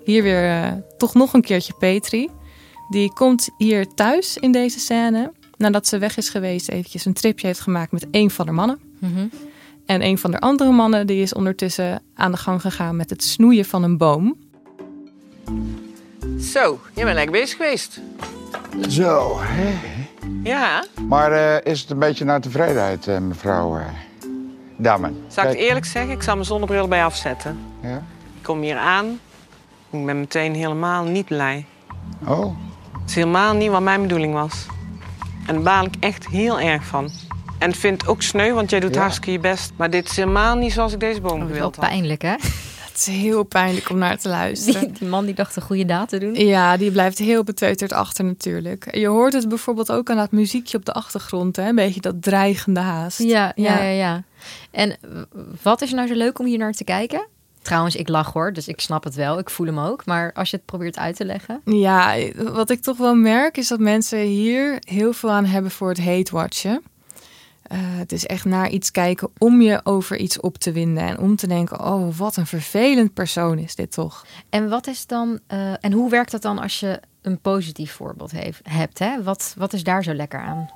Hier 0.04 0.24
weer 0.24 0.50
uh, 0.50 0.72
toch 0.98 1.14
nog 1.14 1.34
een 1.34 1.42
keertje 1.42 1.74
Petri. 1.80 2.30
Die 2.90 3.14
komt 3.14 3.50
hier 3.58 3.88
thuis 3.94 4.38
in 4.38 4.52
deze 4.52 4.80
scène. 4.80 5.32
Nadat 5.58 5.88
ze 5.88 5.98
weg 5.98 6.18
is 6.18 6.30
geweest, 6.30 6.70
eventjes 6.70 7.06
een 7.06 7.14
tripje 7.14 7.48
heeft 7.48 7.60
gemaakt 7.60 7.92
met 7.92 8.08
een 8.12 8.32
van 8.32 8.46
de 8.46 8.52
mannen. 8.52 8.80
Mm 9.00 9.16
-hmm. 9.16 9.30
En 9.86 10.04
een 10.04 10.18
van 10.18 10.32
de 10.32 10.40
andere 10.40 10.72
mannen 10.72 11.08
die 11.08 11.22
is 11.22 11.34
ondertussen 11.34 12.02
aan 12.14 12.32
de 12.32 12.38
gang 12.38 12.62
gegaan 12.62 12.96
met 12.96 13.10
het 13.10 13.24
snoeien 13.24 13.66
van 13.66 13.84
een 13.84 13.98
boom. 13.98 14.38
Zo, 16.40 16.80
je 16.96 17.04
bent 17.04 17.16
lekker 17.16 17.32
bezig 17.32 17.58
geweest. 17.58 18.00
Zo, 18.90 19.38
hè? 19.40 20.01
Ja. 20.44 20.84
Maar 21.08 21.32
uh, 21.32 21.72
is 21.74 21.82
het 21.82 21.90
een 21.90 22.00
beetje 22.00 22.26
naar 22.26 22.42
tevredenheid, 22.42 23.08
uh, 23.08 23.18
mevrouw 23.18 23.78
uh, 23.78 23.84
Damen? 24.78 25.24
Zal 25.28 25.44
ik 25.44 25.50
het 25.50 25.60
eerlijk 25.60 25.86
zeggen? 25.86 26.12
Ik 26.12 26.22
zal 26.24 26.34
mijn 26.34 26.46
zonnebril 26.46 26.88
bij 26.88 27.04
afzetten. 27.06 27.60
Ja? 27.82 27.96
Ik 28.38 28.44
kom 28.44 28.62
hier 28.62 28.78
aan. 28.78 29.20
Ik 29.90 30.06
ben 30.06 30.20
meteen 30.20 30.56
helemaal 30.56 31.04
niet 31.04 31.26
blij. 31.26 31.66
Oh. 32.28 32.56
Het 33.02 33.10
is 33.10 33.16
helemaal 33.16 33.54
niet 33.54 33.70
wat 33.72 33.82
mijn 33.82 34.02
bedoeling 34.02 34.34
was. 34.34 34.66
En 35.48 35.54
daar 35.54 35.64
baal 35.64 35.86
ik 35.86 35.94
echt 36.00 36.28
heel 36.28 36.60
erg 36.60 36.84
van. 36.86 37.10
En 37.58 37.74
vind 37.76 38.02
het 38.02 38.10
ook 38.10 38.22
sneu, 38.22 38.54
want 38.54 38.70
jij 38.70 38.80
doet 38.80 38.94
Ja. 38.94 39.02
hartstikke 39.02 39.32
je 39.32 39.40
best. 39.40 39.72
Maar 39.76 39.90
dit 39.90 40.10
is 40.10 40.16
helemaal 40.16 40.56
niet 40.56 40.74
zoals 40.74 40.94
ik 40.94 41.00
deze 41.00 41.22
boom 41.22 41.32
Oh, 41.32 41.38
wel 41.40 41.48
gewild 41.48 41.76
had. 41.76 41.88
pijnlijk, 41.90 42.22
hè? 42.22 42.36
Het 43.06 43.10
is 43.14 43.22
heel 43.22 43.44
pijnlijk 43.44 43.90
om 43.90 43.98
naar 43.98 44.18
te 44.18 44.30
luisteren. 44.30 44.82
Die, 44.82 44.92
die 44.92 45.08
man 45.08 45.26
die 45.26 45.34
dacht 45.34 45.56
een 45.56 45.62
goede 45.62 45.86
daad 45.86 46.10
te 46.10 46.18
doen. 46.18 46.34
Ja, 46.36 46.78
die 46.78 46.92
blijft 46.92 47.18
heel 47.18 47.44
beteuterd 47.44 47.94
achter 47.94 48.26
natuurlijk. 48.26 48.96
Je 48.96 49.08
hoort 49.08 49.34
het 49.34 49.50
bijvoorbeeld 49.50 49.92
ook 49.92 50.10
aan 50.10 50.18
dat 50.18 50.32
muziekje 50.32 50.78
op 50.78 50.86
de 50.86 50.94
achtergrond. 50.94 51.56
Hè? 51.56 51.68
Een 51.70 51.76
beetje 51.76 52.02
dat 52.02 52.22
dreigende 52.22 52.80
haast. 52.80 53.20
Ja, 53.20 53.52
ja, 53.56 53.82
ja, 53.84 53.90
ja. 53.90 54.24
En 54.72 54.98
w- 55.02 55.22
wat 55.62 55.82
is 55.82 55.92
nou 55.92 56.08
zo 56.08 56.14
leuk 56.14 56.40
om 56.40 56.46
hier 56.46 56.58
naar 56.58 56.72
te 56.74 56.84
kijken? 56.84 57.28
Trouwens, 57.62 57.96
ik 57.96 58.08
lach 58.08 58.34
hoor, 58.34 58.54
dus 58.54 58.68
ik 58.68 58.80
snap 58.82 59.04
het 59.04 59.16
wel. 59.16 59.40
Ik 59.40 59.50
voel 59.50 59.66
hem 59.68 59.80
ook. 59.80 60.06
Maar 60.06 60.34
als 60.34 60.50
je 60.50 60.56
het 60.56 60.66
probeert 60.66 60.98
uit 60.98 61.16
te 61.16 61.26
leggen. 61.26 61.62
Ja, 61.66 62.16
wat 62.36 62.70
ik 62.70 62.82
toch 62.82 62.98
wel 62.98 63.16
merk 63.16 63.58
is 63.58 63.68
dat 63.68 63.80
mensen 63.80 64.20
hier 64.20 64.78
heel 64.80 65.14
veel 65.14 65.32
aan 65.32 65.46
hebben 65.46 65.72
voor 65.72 65.90
het 65.90 66.04
hate-watchen. 66.04 66.82
Eh, 67.72 67.78
het 67.82 68.12
is 68.12 68.26
echt 68.26 68.46
naar 68.46 68.70
iets 68.70 68.92
kijken 68.92 69.30
om 69.38 69.62
je 69.62 69.82
over 69.84 70.18
iets 70.18 70.40
op 70.40 70.58
te 70.58 70.72
winden. 70.72 71.04
En 71.04 71.20
om 71.20 71.36
te 71.36 71.48
denken, 71.48 71.86
oh, 71.86 72.18
wat 72.18 72.36
een 72.36 72.46
vervelend 72.46 73.14
persoon 73.14 73.58
is 73.58 73.76
dit 73.76 73.92
toch. 73.92 74.26
En 74.50 74.70
wat 74.70 74.88
is 74.88 75.06
dan, 75.08 75.40
eh, 75.48 75.74
en 75.80 75.92
hoe 75.92 76.10
werkt 76.10 76.32
dat 76.32 76.42
dan 76.42 76.60
als 76.60 76.80
je 76.80 77.00
een 77.22 77.40
positief 77.40 77.92
voorbeeld 77.92 78.32
heeft, 78.32 78.60
hebt? 78.70 79.00
Hè? 79.00 79.24
Wat, 79.24 79.54
wat 79.58 79.74
is 79.74 79.84
daar 79.84 80.04
zo 80.04 80.14
lekker 80.14 80.40
aan? 80.40 80.70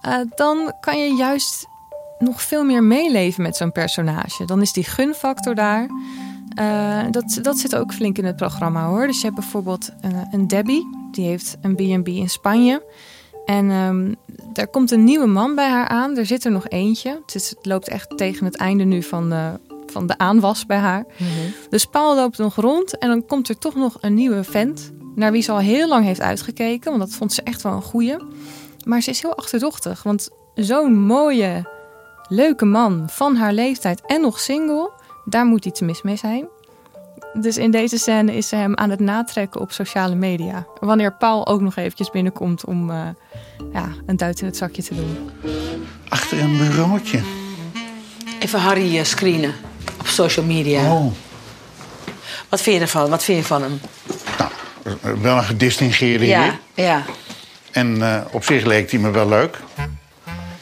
Eh, 0.00 0.18
dan 0.34 0.72
kan 0.80 0.98
je 0.98 1.14
juist 1.14 1.66
nog 2.18 2.42
veel 2.42 2.64
meer 2.64 2.82
meeleven 2.82 3.42
met 3.42 3.56
zo'n 3.56 3.72
personage. 3.72 4.44
Dan 4.44 4.60
is 4.60 4.72
die 4.72 4.84
gunfactor 4.84 5.54
daar. 5.54 5.88
Dat, 7.10 7.38
dat 7.42 7.58
zit 7.58 7.76
ook 7.76 7.92
flink 7.92 8.18
in 8.18 8.24
het 8.24 8.36
programma 8.36 8.86
hoor. 8.86 9.06
Dus 9.06 9.16
je 9.16 9.24
hebt 9.24 9.40
bijvoorbeeld 9.40 9.90
eh, 10.00 10.10
een 10.30 10.48
Debbie, 10.48 11.08
die 11.10 11.26
heeft 11.26 11.56
een 11.60 11.74
B&B 11.74 12.08
in 12.08 12.28
Spanje. 12.28 12.82
En 13.46 13.70
ehm 13.70 14.12
daar 14.56 14.68
komt 14.68 14.90
een 14.90 15.04
nieuwe 15.04 15.26
man 15.26 15.54
bij 15.54 15.68
haar 15.68 15.88
aan. 15.88 16.16
Er 16.16 16.26
zit 16.26 16.44
er 16.44 16.50
nog 16.50 16.68
eentje. 16.68 17.20
Het, 17.26 17.34
is, 17.34 17.50
het 17.50 17.66
loopt 17.66 17.88
echt 17.88 18.18
tegen 18.18 18.44
het 18.44 18.56
einde 18.56 18.84
nu 18.84 19.02
van 19.02 19.30
de, 19.30 19.50
van 19.86 20.06
de 20.06 20.18
aanwas 20.18 20.66
bij 20.66 20.76
haar. 20.76 21.04
De 21.70 21.78
spaal 21.78 22.14
loopt 22.14 22.38
nog 22.38 22.54
rond 22.54 22.98
en 22.98 23.08
dan 23.08 23.26
komt 23.26 23.48
er 23.48 23.58
toch 23.58 23.74
nog 23.74 23.96
een 24.00 24.14
nieuwe 24.14 24.44
vent. 24.44 24.92
Naar 25.14 25.32
wie 25.32 25.42
ze 25.42 25.52
al 25.52 25.58
heel 25.58 25.88
lang 25.88 26.04
heeft 26.04 26.20
uitgekeken. 26.20 26.90
Want 26.90 27.02
dat 27.02 27.18
vond 27.18 27.32
ze 27.32 27.42
echt 27.42 27.62
wel 27.62 27.72
een 27.72 27.82
goeie. 27.82 28.16
Maar 28.84 29.00
ze 29.00 29.10
is 29.10 29.22
heel 29.22 29.36
achterdochtig. 29.36 30.02
Want 30.02 30.28
zo'n 30.54 30.98
mooie, 30.98 31.68
leuke 32.28 32.64
man 32.64 33.04
van 33.10 33.36
haar 33.36 33.52
leeftijd 33.52 34.02
en 34.06 34.20
nog 34.20 34.40
single. 34.40 34.90
Daar 35.24 35.46
moet 35.46 35.64
iets 35.64 35.80
mis 35.80 36.02
mee 36.02 36.16
zijn. 36.16 36.48
Dus 37.40 37.56
in 37.56 37.70
deze 37.70 37.98
scène 37.98 38.34
is 38.36 38.48
ze 38.48 38.56
hem 38.56 38.76
aan 38.76 38.90
het 38.90 39.00
natrekken 39.00 39.60
op 39.60 39.72
sociale 39.72 40.14
media. 40.14 40.66
Wanneer 40.80 41.12
Paul 41.12 41.46
ook 41.46 41.60
nog 41.60 41.76
eventjes 41.76 42.10
binnenkomt 42.10 42.64
om 42.64 42.90
eh, 42.90 42.96
ja, 43.72 43.88
een 44.06 44.16
duit 44.16 44.40
in 44.40 44.46
het 44.46 44.56
zakje 44.56 44.82
te 44.82 44.94
doen. 44.94 45.30
Achter 46.08 46.40
een 46.40 46.56
bureautje. 46.58 47.20
Even 48.40 48.60
Harry 48.60 48.98
eh, 48.98 49.04
screenen 49.04 49.54
op 50.00 50.06
social 50.06 50.46
media. 50.46 50.92
Oh. 50.92 51.12
Wat 52.48 52.60
vind 52.60 52.76
je 52.76 52.82
ervan? 52.82 53.10
Wat 53.10 53.24
vind 53.24 53.38
je 53.38 53.44
van 53.44 53.62
hem? 53.62 53.80
Eh, 54.82 54.92
Wel 55.22 55.36
een 55.36 55.44
gedistingeerde 55.44 56.26
Ja, 56.26 56.42
heer. 56.42 56.58
ja. 56.84 57.02
En 57.70 58.02
eh, 58.02 58.20
op 58.30 58.44
zich 58.44 58.64
leek 58.64 58.90
hij 58.90 59.00
me 59.00 59.10
wel 59.10 59.28
leuk. 59.28 59.58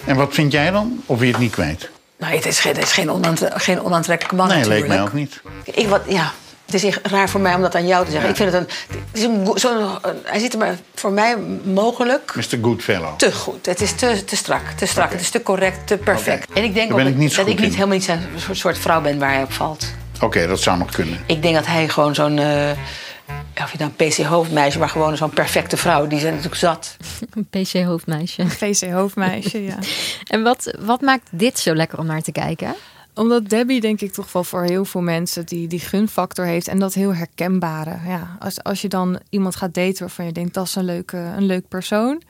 En 0.04 0.16
wat 0.16 0.34
vind 0.34 0.52
jij 0.52 0.70
dan? 0.70 1.02
Of 1.06 1.18
wil 1.18 1.26
je 1.26 1.32
het 1.32 1.42
niet 1.42 1.52
kwijt? 1.52 1.90
Nou, 2.18 2.34
het 2.34 2.46
is 2.46 2.60
geen, 2.60 2.74
het 2.74 2.82
is 2.82 2.92
geen, 2.92 3.10
onaantre- 3.10 3.52
geen 3.54 3.82
onaantrekkelijke 3.82 4.36
man 4.36 4.48
nee, 4.48 4.56
natuurlijk. 4.56 4.86
leek 4.86 4.96
mij 4.96 5.02
ook 5.06 5.12
niet. 5.12 5.40
Ik, 5.64 5.88
wat, 5.88 6.02
ja, 6.08 6.32
het 6.66 6.74
is 6.74 6.84
echt 6.84 7.06
raar 7.06 7.28
voor 7.28 7.40
mij 7.40 7.54
om 7.54 7.60
dat 7.60 7.74
aan 7.74 7.86
jou 7.86 8.04
te 8.04 8.10
zeggen. 8.10 8.30
Ik 8.30 8.36
vind 8.36 8.52
het 8.52 8.60
een, 8.60 8.68
het 9.10 9.16
is 9.18 9.22
een, 9.22 9.70
een- 10.02 10.18
hij 10.24 10.38
ziet 10.38 10.52
er 10.52 10.58
maar 10.58 10.76
voor 10.94 11.12
mij 11.12 11.36
mogelijk 11.64 12.32
Mr. 12.36 12.58
Goodfellow. 12.62 13.16
te 13.16 13.32
goed. 13.32 13.66
Het 13.66 13.80
is 13.80 13.92
te, 13.92 14.24
te 14.24 14.36
strak, 14.36 14.62
te 14.76 14.86
strak. 14.86 15.12
Het 15.12 15.20
is 15.20 15.30
te 15.30 15.42
correct, 15.42 15.86
te 15.86 15.96
perfect. 15.96 16.52
En 16.52 16.64
ik 16.64 16.74
denk 16.74 16.92
ook 16.92 16.98
ik 17.00 17.16
niet 17.16 17.30
zo 17.32 17.36
dat 17.36 17.44
goed 17.44 17.54
ik 17.54 17.58
niet 17.60 17.68
in. 17.68 17.74
helemaal 17.74 17.94
niet 17.96 18.04
zijn 18.04 18.22
soort- 18.36 18.58
soort 18.58 18.78
vrouw 18.78 19.00
ben 19.00 19.18
waar 19.18 19.32
hij 19.32 19.42
op 19.42 19.52
valt. 19.52 19.86
Oké, 20.20 20.46
dat 20.46 20.60
zou 20.60 20.78
nog 20.78 20.90
kunnen. 20.90 21.18
Ik 21.26 21.42
denk 21.42 21.54
dat 21.54 21.66
hij 21.66 21.88
gewoon 21.88 22.14
zo'n... 22.14 22.38
eh, 22.38 22.70
of 23.62 23.72
je 23.72 23.78
dan 23.78 23.94
PC-hoofdmeisje, 23.96 24.78
maar 24.78 24.88
gewoon 24.88 25.16
zo'n 25.16 25.30
perfecte 25.30 25.76
vrouw. 25.76 26.06
Die 26.06 26.18
zijn 26.18 26.30
natuurlijk 26.34 26.60
zat. 26.60 26.96
Een 27.34 27.46
PC-hoofdmeisje. 27.50 28.42
PC-hoofdmeisje, 28.44 29.64
ja. 29.64 29.78
En 30.34 30.42
wat, 30.42 30.74
wat 30.80 31.00
maakt 31.00 31.28
dit 31.30 31.58
zo 31.58 31.74
lekker 31.74 31.98
om 31.98 32.06
naar 32.06 32.22
te 32.22 32.32
kijken? 32.32 32.74
Omdat 33.14 33.48
Debbie 33.48 33.80
denk 33.80 34.00
ik 34.00 34.12
toch 34.12 34.32
wel 34.32 34.44
voor 34.44 34.62
heel 34.62 34.84
veel 34.84 35.00
mensen 35.00 35.46
die, 35.46 35.66
die 35.66 35.80
gunfactor 35.80 36.44
heeft. 36.44 36.68
En 36.68 36.78
dat 36.78 36.94
heel 36.94 37.14
herkenbare. 37.14 37.98
Ja, 38.06 38.36
als, 38.38 38.62
als 38.62 38.82
je 38.82 38.88
dan 38.88 39.20
iemand 39.28 39.56
gaat 39.56 39.74
daten 39.74 40.00
waarvan 40.00 40.24
je 40.24 40.32
denkt 40.32 40.54
dat 40.54 40.66
is 40.66 40.74
een 40.74 40.84
leuke, 40.84 41.16
een 41.16 41.46
leuk 41.46 41.68
persoon. 41.68 42.22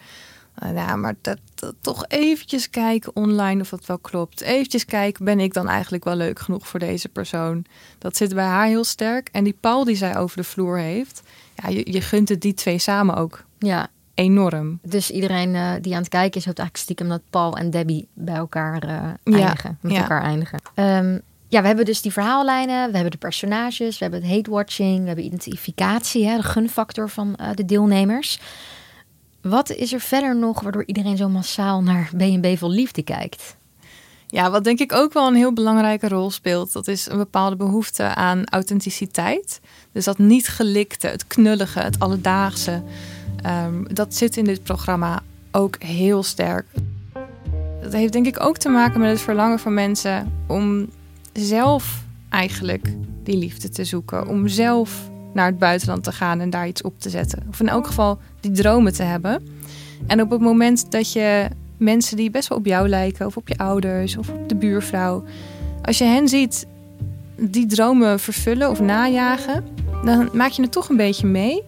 Uh, 0.63 0.75
ja, 0.75 0.97
maar 0.97 1.15
dat, 1.21 1.39
dat 1.55 1.75
toch 1.81 2.05
eventjes 2.09 2.71
kijken 2.71 3.17
online 3.17 3.61
of 3.61 3.69
dat 3.69 3.87
wel 3.87 3.99
klopt. 3.99 4.41
Eventjes 4.41 4.85
kijken, 4.85 5.25
ben 5.25 5.41
ik 5.41 5.53
dan 5.53 5.69
eigenlijk 5.69 6.05
wel 6.05 6.17
leuk 6.17 6.39
genoeg 6.39 6.69
voor 6.69 6.81
deze 6.81 7.09
persoon? 7.09 7.65
Dat 7.99 8.17
zit 8.17 8.35
bij 8.35 8.45
haar 8.45 8.67
heel 8.67 8.85
sterk. 8.85 9.29
En 9.33 9.45
die 9.45 9.57
Paul 9.61 9.85
die 9.85 9.97
zij 9.97 10.17
over 10.17 10.37
de 10.37 10.45
vloer 10.45 10.79
heeft. 10.79 11.23
Ja, 11.55 11.69
je, 11.69 11.93
je 11.93 12.01
gunt 12.01 12.29
het 12.29 12.41
die 12.41 12.55
twee 12.55 12.79
samen 12.79 13.17
ook. 13.17 13.45
Ja. 13.59 13.89
Enorm. 14.15 14.79
Dus 14.83 15.11
iedereen 15.11 15.55
eh, 15.55 15.73
die 15.81 15.93
aan 15.93 16.01
het 16.01 16.09
kijken 16.09 16.41
is, 16.41 16.47
hoopt 16.47 16.59
eigenlijk 16.59 16.77
stiekem 16.77 17.09
dat 17.09 17.21
Paul 17.31 17.57
en 17.57 17.71
Debbie 17.71 18.09
bij 18.13 18.35
elkaar 18.35 18.83
eh, 18.83 19.35
Ja, 19.35 19.39
eindigen. 19.39 19.79
Met 19.81 19.93
ja. 19.93 20.01
elkaar 20.01 20.23
eindigen. 20.23 20.59
Ehm, 20.75 21.19
ja, 21.49 21.61
we 21.61 21.67
hebben 21.67 21.85
dus 21.85 22.03
die 22.03 22.13
verhaallijnen, 22.13 22.87
we 22.87 22.95
hebben 22.95 23.11
de 23.11 23.17
personages, 23.17 23.99
we 23.99 24.05
hebben 24.05 24.23
het 24.23 24.31
hate-watching, 24.31 25.01
we 25.01 25.07
hebben 25.07 25.25
identificatie, 25.25 26.27
hè, 26.27 26.37
de 26.37 26.43
gunfactor 26.43 27.11
van 27.11 27.37
uh, 27.41 27.49
de 27.55 27.65
deelnemers. 27.65 28.41
Wat 29.41 29.71
is 29.71 29.93
er 29.93 30.01
verder 30.01 30.37
nog 30.37 30.61
waardoor 30.61 30.85
iedereen 30.85 31.17
zo 31.17 31.29
massaal 31.29 31.83
naar 31.83 32.11
B&B 32.17 32.59
vol 32.59 32.71
liefde 32.71 33.03
kijkt? 33.03 33.57
Ja, 34.27 34.51
wat 34.51 34.65
denk 34.65 34.79
ik 34.79 34.93
ook 34.93 35.13
wel 35.13 35.27
een 35.27 35.35
heel 35.35 35.53
belangrijke 35.53 36.09
rol 36.09 36.31
speelt, 36.31 36.73
dat 36.73 36.89
is 36.89 37.09
een 37.09 37.17
bepaalde 37.17 37.57
behoefte 37.57 38.03
aan 38.03 38.45
authenticiteit. 38.45 39.61
Dus 39.93 40.05
dat 40.05 40.19
niet 40.19 40.49
gelikte, 40.49 41.07
het 41.07 41.27
knullige, 41.27 41.81
het 41.81 41.99
alledaagse, 41.99 42.83
um, 43.47 43.95
dat 43.95 44.15
zit 44.15 44.37
in 44.37 44.45
dit 44.45 44.63
programma 44.63 45.23
ook 45.51 45.83
heel 45.83 46.23
sterk. 46.23 46.67
Dat 47.83 47.93
heeft 47.93 48.13
denk 48.13 48.27
ik 48.27 48.41
ook 48.41 48.57
te 48.57 48.69
maken 48.69 49.01
met 49.01 49.11
het 49.11 49.21
verlangen 49.21 49.59
van 49.59 49.75
mensen 49.75 50.33
om 50.47 50.87
zelf 51.33 52.03
eigenlijk 52.29 52.95
die 53.23 53.37
liefde 53.37 53.69
te 53.69 53.85
zoeken. 53.85 54.29
Om 54.29 54.49
zelf 54.49 55.11
naar 55.33 55.47
het 55.47 55.59
buitenland 55.59 56.05
te 56.05 56.13
gaan 56.13 56.41
en 56.41 56.51
daar 56.51 56.69
iets 56.69 56.83
op 56.83 57.01
te 57.01 57.11
zetten. 57.11 57.43
Of 57.49 57.61
in 57.61 57.69
elk 57.69 57.87
geval 57.87 58.19
die 58.41 58.51
dromen 58.51 58.93
te 58.93 59.03
hebben. 59.03 59.47
En 60.07 60.21
op 60.21 60.31
het 60.31 60.41
moment 60.41 60.91
dat 60.91 61.13
je 61.13 61.49
mensen 61.77 62.17
die 62.17 62.31
best 62.31 62.49
wel 62.49 62.59
op 62.59 62.67
jou 62.67 62.89
lijken, 62.89 63.27
of 63.27 63.37
op 63.37 63.49
je 63.49 63.59
ouders, 63.59 64.17
of 64.17 64.29
op 64.29 64.49
de 64.49 64.55
buurvrouw, 64.55 65.25
als 65.83 65.99
je 65.99 66.05
hen 66.05 66.29
ziet 66.29 66.67
die 67.37 67.67
dromen 67.67 68.21
vervullen 68.21 68.71
of 68.71 68.81
najagen, 68.81 69.65
dan 70.05 70.29
maak 70.33 70.51
je 70.51 70.63
het 70.63 70.73
toch 70.73 70.89
een 70.89 70.97
beetje 70.97 71.27
mee. 71.27 71.63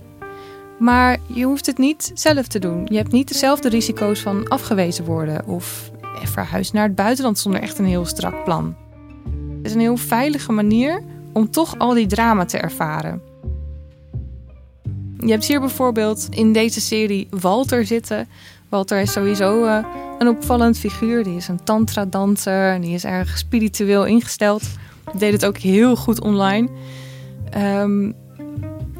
Maar 0.78 1.18
je 1.26 1.44
hoeft 1.44 1.66
het 1.66 1.78
niet 1.78 2.10
zelf 2.14 2.46
te 2.46 2.58
doen. 2.58 2.86
Je 2.90 2.96
hebt 2.96 3.12
niet 3.12 3.28
dezelfde 3.28 3.68
risico's 3.68 4.20
van 4.20 4.48
afgewezen 4.48 5.04
worden 5.04 5.46
of 5.46 5.90
verhuisd 6.24 6.72
naar 6.72 6.86
het 6.86 6.94
buitenland 6.94 7.38
zonder 7.38 7.60
echt 7.60 7.78
een 7.78 7.84
heel 7.84 8.04
strak 8.04 8.44
plan. 8.44 8.76
Het 9.56 9.66
is 9.66 9.74
een 9.74 9.80
heel 9.80 9.96
veilige 9.96 10.52
manier 10.52 11.02
om 11.32 11.50
toch 11.50 11.78
al 11.78 11.94
die 11.94 12.06
drama 12.06 12.44
te 12.44 12.58
ervaren. 12.58 13.22
Je 15.18 15.30
hebt 15.30 15.44
hier 15.44 15.60
bijvoorbeeld 15.60 16.26
in 16.30 16.52
deze 16.52 16.80
serie 16.80 17.26
Walter 17.30 17.86
zitten. 17.86 18.28
Walter 18.68 19.00
is 19.00 19.12
sowieso 19.12 19.64
uh, 19.64 19.86
een 20.18 20.28
opvallend 20.28 20.78
figuur. 20.78 21.24
Die 21.24 21.36
is 21.36 21.48
een 21.48 21.64
tantra-danser 21.64 22.72
en 22.72 22.80
die 22.80 22.94
is 22.94 23.04
erg 23.04 23.38
spiritueel 23.38 24.04
ingesteld. 24.04 24.62
Deed 25.18 25.32
het 25.32 25.46
ook 25.46 25.56
heel 25.56 25.96
goed 25.96 26.20
online. 26.20 26.68
Um, 27.56 28.14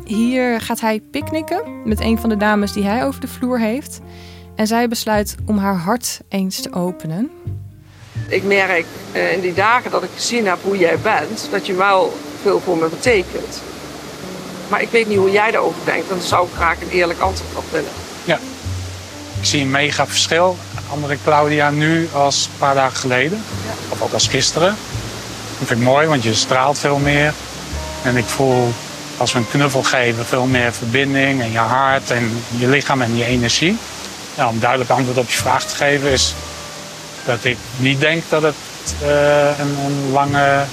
hier 0.07 0.61
gaat 0.61 0.81
hij 0.81 1.01
picknicken 1.11 1.83
met 1.85 2.01
een 2.01 2.19
van 2.19 2.29
de 2.29 2.37
dames 2.37 2.73
die 2.73 2.85
hij 2.85 3.05
over 3.05 3.21
de 3.21 3.29
vloer 3.29 3.61
heeft. 3.61 4.01
En 4.57 4.67
zij 4.67 4.89
besluit 4.89 5.35
om 5.47 5.59
haar 5.59 5.77
hart 5.77 6.21
eens 6.29 6.61
te 6.61 6.73
openen. 6.73 7.31
Ik 8.29 8.43
merk 8.45 8.85
uh, 9.13 9.33
in 9.33 9.41
die 9.41 9.55
dagen 9.55 9.91
dat 9.91 10.03
ik 10.03 10.09
gezien 10.15 10.47
heb 10.47 10.59
hoe 10.63 10.79
jij 10.79 10.99
bent, 10.99 11.49
dat 11.51 11.67
je 11.67 11.75
wel 11.75 12.17
veel 12.43 12.61
voor 12.61 12.77
me 12.77 12.89
betekent. 12.89 13.63
Maar 14.69 14.83
ik 14.83 14.89
weet 14.89 15.09
niet 15.09 15.19
hoe 15.19 15.31
jij 15.31 15.51
daarover 15.51 15.81
denkt. 15.85 16.09
Dan 16.09 16.21
zou 16.21 16.47
ik 16.47 16.55
graag 16.55 16.81
een 16.81 16.89
eerlijk 16.89 17.21
antwoord 17.21 17.57
op 17.57 17.65
willen. 17.71 17.91
Ja, 18.25 18.39
ik 19.41 19.47
zie 19.47 19.61
een 19.61 19.71
mega 19.71 20.07
verschil. 20.07 20.57
Andere 20.91 21.19
Claudia 21.25 21.71
nu 21.71 22.09
als 22.13 22.45
een 22.45 22.59
paar 22.59 22.75
dagen 22.75 22.97
geleden. 22.97 23.39
Ja. 23.67 23.73
Of 23.89 24.03
ook 24.03 24.13
als 24.13 24.29
gisteren. 24.29 24.69
Dat 25.59 25.69
vind 25.69 25.81
ik 25.81 25.87
mooi, 25.87 26.07
want 26.07 26.23
je 26.23 26.35
straalt 26.35 26.79
veel 26.79 26.99
meer. 26.99 27.35
En 28.03 28.17
ik 28.17 28.25
voel, 28.25 28.69
als 29.17 29.33
we 29.33 29.39
een 29.39 29.49
knuffel 29.49 29.83
geven, 29.83 30.25
veel 30.25 30.47
meer 30.47 30.73
verbinding. 30.73 31.41
En 31.43 31.53
je 31.53 31.59
hart 31.59 32.11
en 32.11 32.43
je 32.57 32.69
lichaam 32.69 33.03
en 33.03 33.17
je 33.17 33.25
energie. 33.25 33.79
Ja, 34.37 34.49
om 34.49 34.59
duidelijk 34.59 34.91
antwoord 34.91 35.19
op 35.19 35.31
je 35.31 35.37
vraag 35.37 35.65
te 35.65 35.75
geven 35.75 36.11
is 36.11 36.35
dat 37.25 37.45
ik 37.45 37.57
niet 37.77 38.01
denk 38.01 38.23
dat 38.29 38.43
het 38.43 38.55
uh, 39.03 39.59
een, 39.59 39.77
een 39.87 40.11
lange 40.13 40.65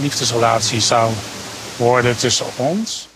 liefdesrelatie 0.00 0.80
zou 0.80 1.12
worden 1.76 2.16
tussen 2.16 2.46
ons. 2.56 3.08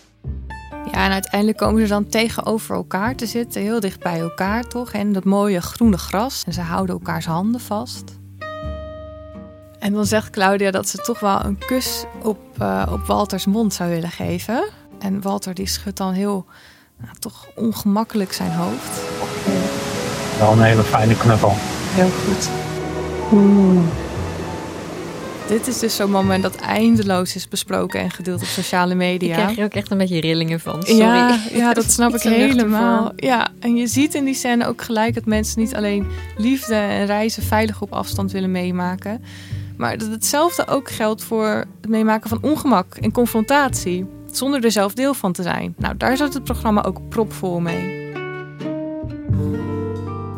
Ja, 0.91 1.05
en 1.05 1.11
uiteindelijk 1.11 1.57
komen 1.57 1.81
ze 1.81 1.87
dan 1.87 2.07
tegenover 2.07 2.75
elkaar 2.75 3.15
te 3.15 3.25
zitten, 3.25 3.61
heel 3.61 3.79
dicht 3.79 3.99
bij 3.99 4.19
elkaar 4.19 4.63
toch? 4.63 4.91
En 4.91 5.13
dat 5.13 5.23
mooie 5.23 5.61
groene 5.61 5.97
gras. 5.97 6.43
En 6.45 6.53
ze 6.53 6.61
houden 6.61 6.95
elkaars 6.95 7.25
handen 7.25 7.61
vast. 7.61 8.03
En 9.79 9.93
dan 9.93 10.05
zegt 10.05 10.29
Claudia 10.29 10.71
dat 10.71 10.89
ze 10.89 10.97
toch 10.97 11.19
wel 11.19 11.43
een 11.43 11.57
kus 11.57 12.03
op, 12.21 12.39
uh, 12.61 12.87
op 12.91 13.05
Walters 13.05 13.45
mond 13.45 13.73
zou 13.73 13.89
willen 13.89 14.11
geven. 14.11 14.69
En 14.99 15.21
Walter 15.21 15.53
die 15.53 15.67
schudt 15.67 15.97
dan 15.97 16.13
heel, 16.13 16.45
nou, 16.97 17.15
toch 17.19 17.47
ongemakkelijk 17.55 18.33
zijn 18.33 18.51
hoofd. 18.51 19.01
Wel 20.39 20.51
een 20.51 20.61
hele 20.61 20.83
fijne 20.83 21.17
knuffel. 21.17 21.53
Heel 21.55 22.09
goed. 22.09 22.49
Oeh. 23.31 23.83
Dit 25.47 25.67
is 25.67 25.79
dus 25.79 25.95
zo'n 25.95 26.11
moment 26.11 26.43
dat 26.43 26.55
eindeloos 26.55 27.35
is 27.35 27.47
besproken 27.47 27.99
en 27.99 28.11
gedeeld 28.11 28.41
op 28.41 28.47
sociale 28.47 28.95
media. 28.95 29.27
Ik 29.27 29.33
krijg 29.33 29.55
je 29.55 29.63
ook 29.63 29.73
echt 29.73 29.91
een 29.91 29.97
beetje 29.97 30.19
rillingen 30.19 30.59
van. 30.59 30.83
Sorry. 30.83 31.01
Ja, 31.01 31.39
ja 31.53 31.73
dat 31.79 31.91
snap 31.91 32.15
ik 32.15 32.21
helemaal. 32.21 33.11
Ja, 33.15 33.47
en 33.59 33.75
je 33.75 33.87
ziet 33.87 34.13
in 34.13 34.25
die 34.25 34.33
scène 34.33 34.67
ook 34.67 34.81
gelijk 34.81 35.13
dat 35.13 35.25
mensen 35.25 35.59
niet 35.59 35.75
alleen 35.75 36.07
liefde 36.37 36.75
en 36.75 37.05
reizen 37.05 37.43
veilig 37.43 37.81
op 37.81 37.93
afstand 37.93 38.31
willen 38.31 38.51
meemaken. 38.51 39.23
Maar 39.77 39.97
dat 39.97 40.09
hetzelfde 40.09 40.67
ook 40.67 40.89
geldt 40.89 41.23
voor 41.23 41.65
het 41.81 41.89
meemaken 41.89 42.29
van 42.29 42.41
ongemak 42.41 42.95
en 42.95 43.11
confrontatie. 43.11 44.05
Zonder 44.31 44.63
er 44.63 44.71
zelf 44.71 44.93
deel 44.93 45.13
van 45.13 45.33
te 45.33 45.43
zijn. 45.43 45.73
Nou, 45.77 45.97
daar 45.97 46.17
zat 46.17 46.33
het 46.33 46.43
programma 46.43 46.83
ook 46.83 47.09
propvol 47.09 47.59
mee. 47.59 48.05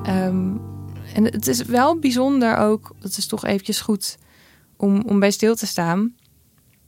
Um, 0.07 0.61
en 1.13 1.23
het 1.23 1.47
is 1.47 1.63
wel 1.63 1.99
bijzonder 1.99 2.57
ook, 2.57 2.95
dat 2.99 3.17
is 3.17 3.27
toch 3.27 3.45
eventjes 3.45 3.81
goed 3.81 4.17
om, 4.77 5.03
om 5.05 5.19
bij 5.19 5.31
stil 5.31 5.55
te 5.55 5.67
staan, 5.67 6.13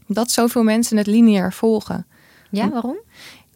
dat 0.07 0.31
zoveel 0.31 0.63
mensen 0.63 0.97
het 0.97 1.07
lineair 1.07 1.53
volgen. 1.53 2.05
Ja, 2.49 2.69
waarom? 2.69 2.97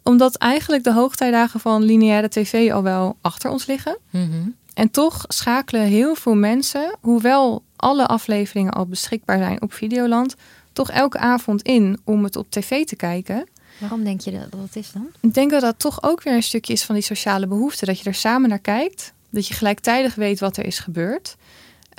Omdat 0.02 0.36
eigenlijk 0.36 0.84
de 0.84 0.92
hoogtijdagen 0.92 1.60
van 1.60 1.82
lineaire 1.82 2.28
tv 2.28 2.72
al 2.72 2.82
wel 2.82 3.16
achter 3.20 3.50
ons 3.50 3.66
liggen. 3.66 3.98
Mhm. 4.10 4.48
En 4.76 4.90
toch 4.90 5.24
schakelen 5.28 5.82
heel 5.82 6.14
veel 6.14 6.34
mensen, 6.34 6.96
hoewel 7.00 7.62
alle 7.76 8.06
afleveringen 8.06 8.72
al 8.72 8.86
beschikbaar 8.86 9.38
zijn 9.38 9.62
op 9.62 9.72
Videoland, 9.72 10.34
toch 10.72 10.90
elke 10.90 11.18
avond 11.18 11.62
in 11.62 11.98
om 12.04 12.24
het 12.24 12.36
op 12.36 12.50
tv 12.50 12.84
te 12.84 12.96
kijken. 12.96 13.48
Waarom 13.78 14.04
denk 14.04 14.20
je 14.20 14.30
dat 14.30 14.50
dat 14.50 14.76
is 14.76 14.92
dan? 14.92 15.08
Ik 15.20 15.34
denk 15.34 15.50
dat 15.50 15.60
dat 15.60 15.78
toch 15.78 16.02
ook 16.02 16.22
weer 16.22 16.34
een 16.34 16.42
stukje 16.42 16.72
is 16.72 16.84
van 16.84 16.94
die 16.94 17.04
sociale 17.04 17.46
behoefte. 17.46 17.84
Dat 17.84 17.98
je 18.00 18.04
er 18.04 18.14
samen 18.14 18.48
naar 18.48 18.58
kijkt. 18.58 19.12
Dat 19.30 19.46
je 19.46 19.54
gelijktijdig 19.54 20.14
weet 20.14 20.40
wat 20.40 20.56
er 20.56 20.64
is 20.64 20.78
gebeurd. 20.78 21.36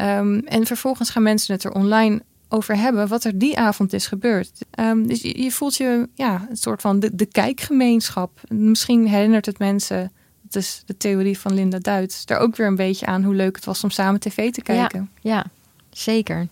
Um, 0.01 0.39
en 0.39 0.65
vervolgens 0.65 1.09
gaan 1.09 1.23
mensen 1.23 1.53
het 1.53 1.63
er 1.63 1.71
online 1.71 2.21
over 2.49 2.77
hebben 2.77 3.07
wat 3.07 3.23
er 3.23 3.37
die 3.37 3.57
avond 3.57 3.93
is 3.93 4.07
gebeurd. 4.07 4.51
Um, 4.79 5.07
dus 5.07 5.21
je, 5.21 5.43
je, 5.43 5.51
voelt 5.51 5.75
je 5.75 6.09
ja, 6.15 6.47
een 6.49 6.57
soort 6.57 6.81
van 6.81 6.99
de, 6.99 7.15
de 7.15 7.25
kijkgemeenschap. 7.25 8.41
Misschien 8.47 9.07
herinnert 9.07 9.45
het 9.45 9.59
mensen, 9.59 10.11
dat 10.53 10.63
is 10.63 10.83
de 10.85 10.97
theorie 10.97 11.39
van 11.39 11.53
Linda 11.53 11.77
Duits, 11.79 12.25
daar 12.25 12.39
ook 12.39 12.55
weer 12.55 12.67
een 12.67 12.75
beetje 12.75 13.05
aan 13.05 13.23
hoe 13.23 13.35
leuk 13.35 13.55
het 13.55 13.65
was 13.65 13.83
om 13.83 13.89
samen 13.89 14.19
tv 14.19 14.51
te 14.51 14.61
kijken. 14.61 15.09
Ja, 15.21 15.33
ja 15.33 15.45
zeker. 15.89 16.37
Ja, 16.37 16.47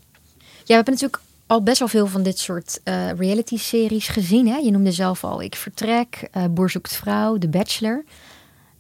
we 0.66 0.74
hebben 0.74 0.94
natuurlijk 0.94 1.22
al 1.48 1.64
best 1.64 1.80
wel 1.80 1.88
veel 1.88 2.08
van 2.08 2.24
dit 2.24 2.40
soort 2.40 2.80
uh, 2.84 3.12
reality-series 3.12 4.08
gezien. 4.08 4.48
Hè? 4.48 4.58
Je 4.58 4.72
noemde 4.72 4.92
zelf 4.92 5.24
al 5.24 5.42
Ik 5.42 5.56
Vertrek, 5.56 6.30
uh, 6.38 6.46
Boer 6.50 6.70
zoekt 6.70 6.96
vrouw, 6.96 7.38
The 7.38 7.48
Bachelor. 7.48 8.04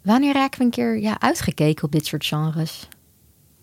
Wanneer 0.01 0.33
raken 0.33 0.59
we 0.59 0.65
een 0.65 0.71
keer 0.71 0.99
ja, 0.99 1.19
uitgekeken 1.19 1.83
op 1.83 1.91
dit 1.91 2.05
soort 2.05 2.25
genres? 2.25 2.87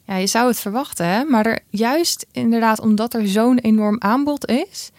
Ja, 0.04 0.16
je 0.16 0.26
zou 0.26 0.48
het 0.48 0.60
verwachten, 0.60 1.06
hè? 1.06 1.24
maar 1.24 1.46
er, 1.46 1.58
juist 1.70 2.26
inderdaad 2.32 2.80
omdat 2.80 3.14
er 3.14 3.28
zo'n 3.28 3.58
enorm 3.58 3.96
aanbod 3.98 4.48
is, 4.48 4.90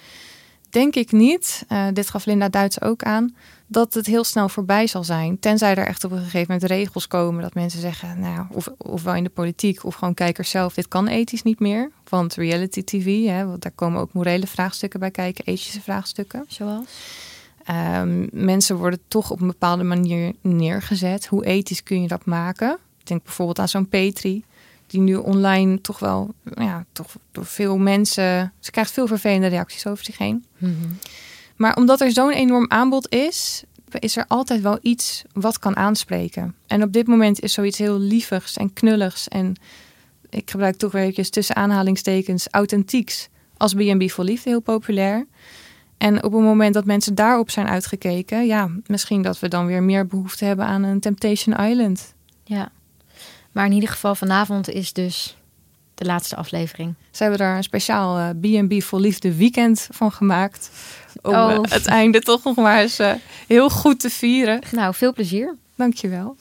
denk 0.74 0.96
ik 0.96 1.12
niet, 1.12 1.66
uh, 1.70 1.88
dit 1.94 2.10
gaf 2.10 2.26
Linda 2.26 2.50
Duits 2.50 2.82
ook 2.82 3.04
aan, 3.04 3.36
dat 3.68 3.94
het 3.94 4.06
heel 4.06 4.24
snel 4.24 4.50
voorbij 4.50 4.88
zal 4.88 5.04
zijn. 5.04 5.40
Tenzij 5.40 5.76
er 5.76 5.88
echt 5.88 6.04
op 6.04 6.12
een 6.12 6.18
gegeven 6.18 6.54
moment 6.54 6.72
regels 6.72 7.08
komen 7.08 7.42
dat 7.42 7.54
mensen 7.54 7.80
zeggen, 7.80 8.20
nou, 8.20 8.46
of, 8.52 8.68
ofwel 8.78 9.16
in 9.16 9.24
de 9.24 9.30
politiek 9.30 9.84
of 9.84 9.96
gewoon 9.96 10.14
kijkers 10.14 10.50
zelf, 10.50 10.74
dit 10.74 10.88
kan 10.88 11.08
ethisch 11.08 11.44
niet 11.44 11.60
meer. 11.60 11.92
Want 12.10 12.36
reality 12.36 12.84
TV, 12.84 13.26
hè, 13.26 13.46
want 13.46 13.62
daar 13.62 13.72
komen 13.76 14.02
ook 14.02 14.14
morele 14.14 14.48
vraagstukken 14.48 15.00
bij 15.00 15.12
kijken, 15.12 15.46
ethische 15.46 15.82
vraagstukken. 15.82 16.46
Zoals? 16.48 16.86
Um, 17.98 18.30
mensen 18.32 18.76
worden 18.76 19.00
toch 19.08 19.32
op 19.32 19.42
een 19.42 19.48
bepaalde 19.48 19.84
manier 19.84 20.34
neergezet. 20.42 21.26
Hoe 21.26 21.46
ethisch 21.46 21.84
kun 21.84 22.02
je 22.02 22.08
dat 22.08 22.26
maken? 22.26 22.78
Denk 23.04 23.24
bijvoorbeeld 23.24 23.60
aan 23.60 23.70
zo'n 23.70 23.90
Petri, 23.90 24.44
die 24.94 25.02
nu 25.02 25.16
online 25.16 25.82
toch 25.82 26.00
wel, 26.00 26.34
ja, 26.56 26.86
toch 26.92 27.16
door 27.32 27.46
veel 27.46 27.78
mensen. 27.78 28.54
Ze 28.60 28.72
krijgt 28.72 28.92
veel 28.92 29.08
vervelende 29.08 29.48
reacties 29.48 29.88
over 29.88 30.06
zich 30.06 30.18
heen. 30.18 30.46
Mm 30.58 30.78
-hmm. 30.82 30.98
Maar 31.56 31.76
omdat 31.76 32.02
er 32.02 32.12
zo'n 32.12 32.32
enorm 32.32 32.66
aanbod 32.68 33.14
is, 33.14 33.64
is 34.00 34.18
er 34.18 34.26
altijd 34.28 34.62
wel 34.62 34.80
iets 34.82 35.24
wat 35.34 35.60
kan 35.60 35.76
aanspreken. 35.76 36.56
En 36.68 36.84
op 36.84 36.94
dit 36.94 37.08
moment 37.08 37.40
is 37.40 37.54
zoiets 37.54 37.78
heel 37.78 38.00
lievigs 38.00 38.58
en 38.58 38.74
knulligs. 38.74 39.28
En 39.28 39.56
ik 40.30 40.50
gebruik 40.50 40.76
toch 40.76 40.92
weer 40.92 41.02
eventjes 41.02 41.30
tussen 41.30 41.56
aanhalingstekens 41.56 42.48
authentieks 42.52 43.30
als 43.58 43.74
B&B 43.74 44.10
voor 44.10 44.24
liefde 44.24 44.50
heel 44.50 44.62
populair. 44.62 45.28
En 45.98 46.24
op 46.24 46.32
het 46.32 46.42
moment 46.42 46.74
dat 46.74 46.86
mensen 46.86 47.16
daarop 47.16 47.50
zijn 47.50 47.68
uitgekeken, 47.68 48.46
ja, 48.46 48.70
misschien 48.88 49.22
dat 49.22 49.40
we 49.40 49.48
dan 49.48 49.66
weer 49.66 49.84
meer 49.84 50.08
behoefte 50.08 50.46
hebben 50.46 50.66
aan 50.66 50.84
een 50.84 51.00
Temptation 51.00 51.66
Island. 51.66 52.14
Ja, 52.44 52.72
maar 53.54 53.66
in 53.66 53.72
ieder 53.72 53.90
geval 53.90 54.16
vanavond 54.16 54.70
is 54.70 54.94
dus 54.94 55.38
de 55.96 56.06
laatste 56.06 56.36
aflevering. 56.36 56.94
Ze 57.12 57.22
hebben 57.22 57.40
daar 57.42 57.58
een 57.58 57.64
speciaal 57.64 58.18
eh, 58.18 58.30
B&B 58.30 58.84
voor 58.84 59.00
Liefde 59.00 59.36
weekend 59.36 59.88
van 59.92 60.12
gemaakt. 60.12 60.70
Om 61.22 61.34
Oh. 61.34 61.52
eh, 61.52 61.60
het 61.62 61.86
einde 61.86 62.20
toch 62.20 62.44
nog 62.44 62.56
maar 62.56 62.82
eens 62.82 63.00
eh, 63.00 63.12
heel 63.48 63.70
goed 63.70 64.00
te 64.00 64.10
vieren. 64.10 64.62
Nou, 64.72 64.94
veel 64.94 65.14
plezier. 65.14 65.56
Dankjewel. 65.76 66.36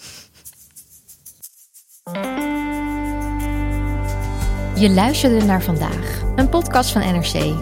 Je 4.76 4.90
luisterde 4.90 5.44
naar 5.44 5.62
vandaag, 5.62 6.22
een 6.36 6.48
podcast 6.48 6.90
van 6.90 7.00
NRC. 7.00 7.54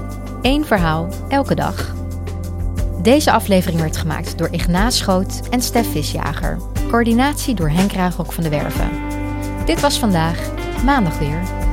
Eén 0.42 0.64
verhaal, 0.64 1.08
elke 1.28 1.54
dag. 1.54 1.94
Deze 3.02 3.32
aflevering 3.32 3.80
werd 3.80 3.96
gemaakt 3.96 4.38
door 4.38 4.48
Ignaas 4.52 4.96
Schoot 4.98 5.40
en 5.50 5.62
Stef 5.62 5.90
Visjager. 5.90 6.58
Coördinatie 6.88 7.54
door 7.54 7.70
Henk 7.70 7.92
Raagok 7.92 8.32
van 8.32 8.42
de 8.42 8.48
Werven. 8.50 9.09
Dit 9.70 9.80
was 9.80 9.98
vandaag, 9.98 10.50
maandag 10.84 11.18
weer. 11.18 11.69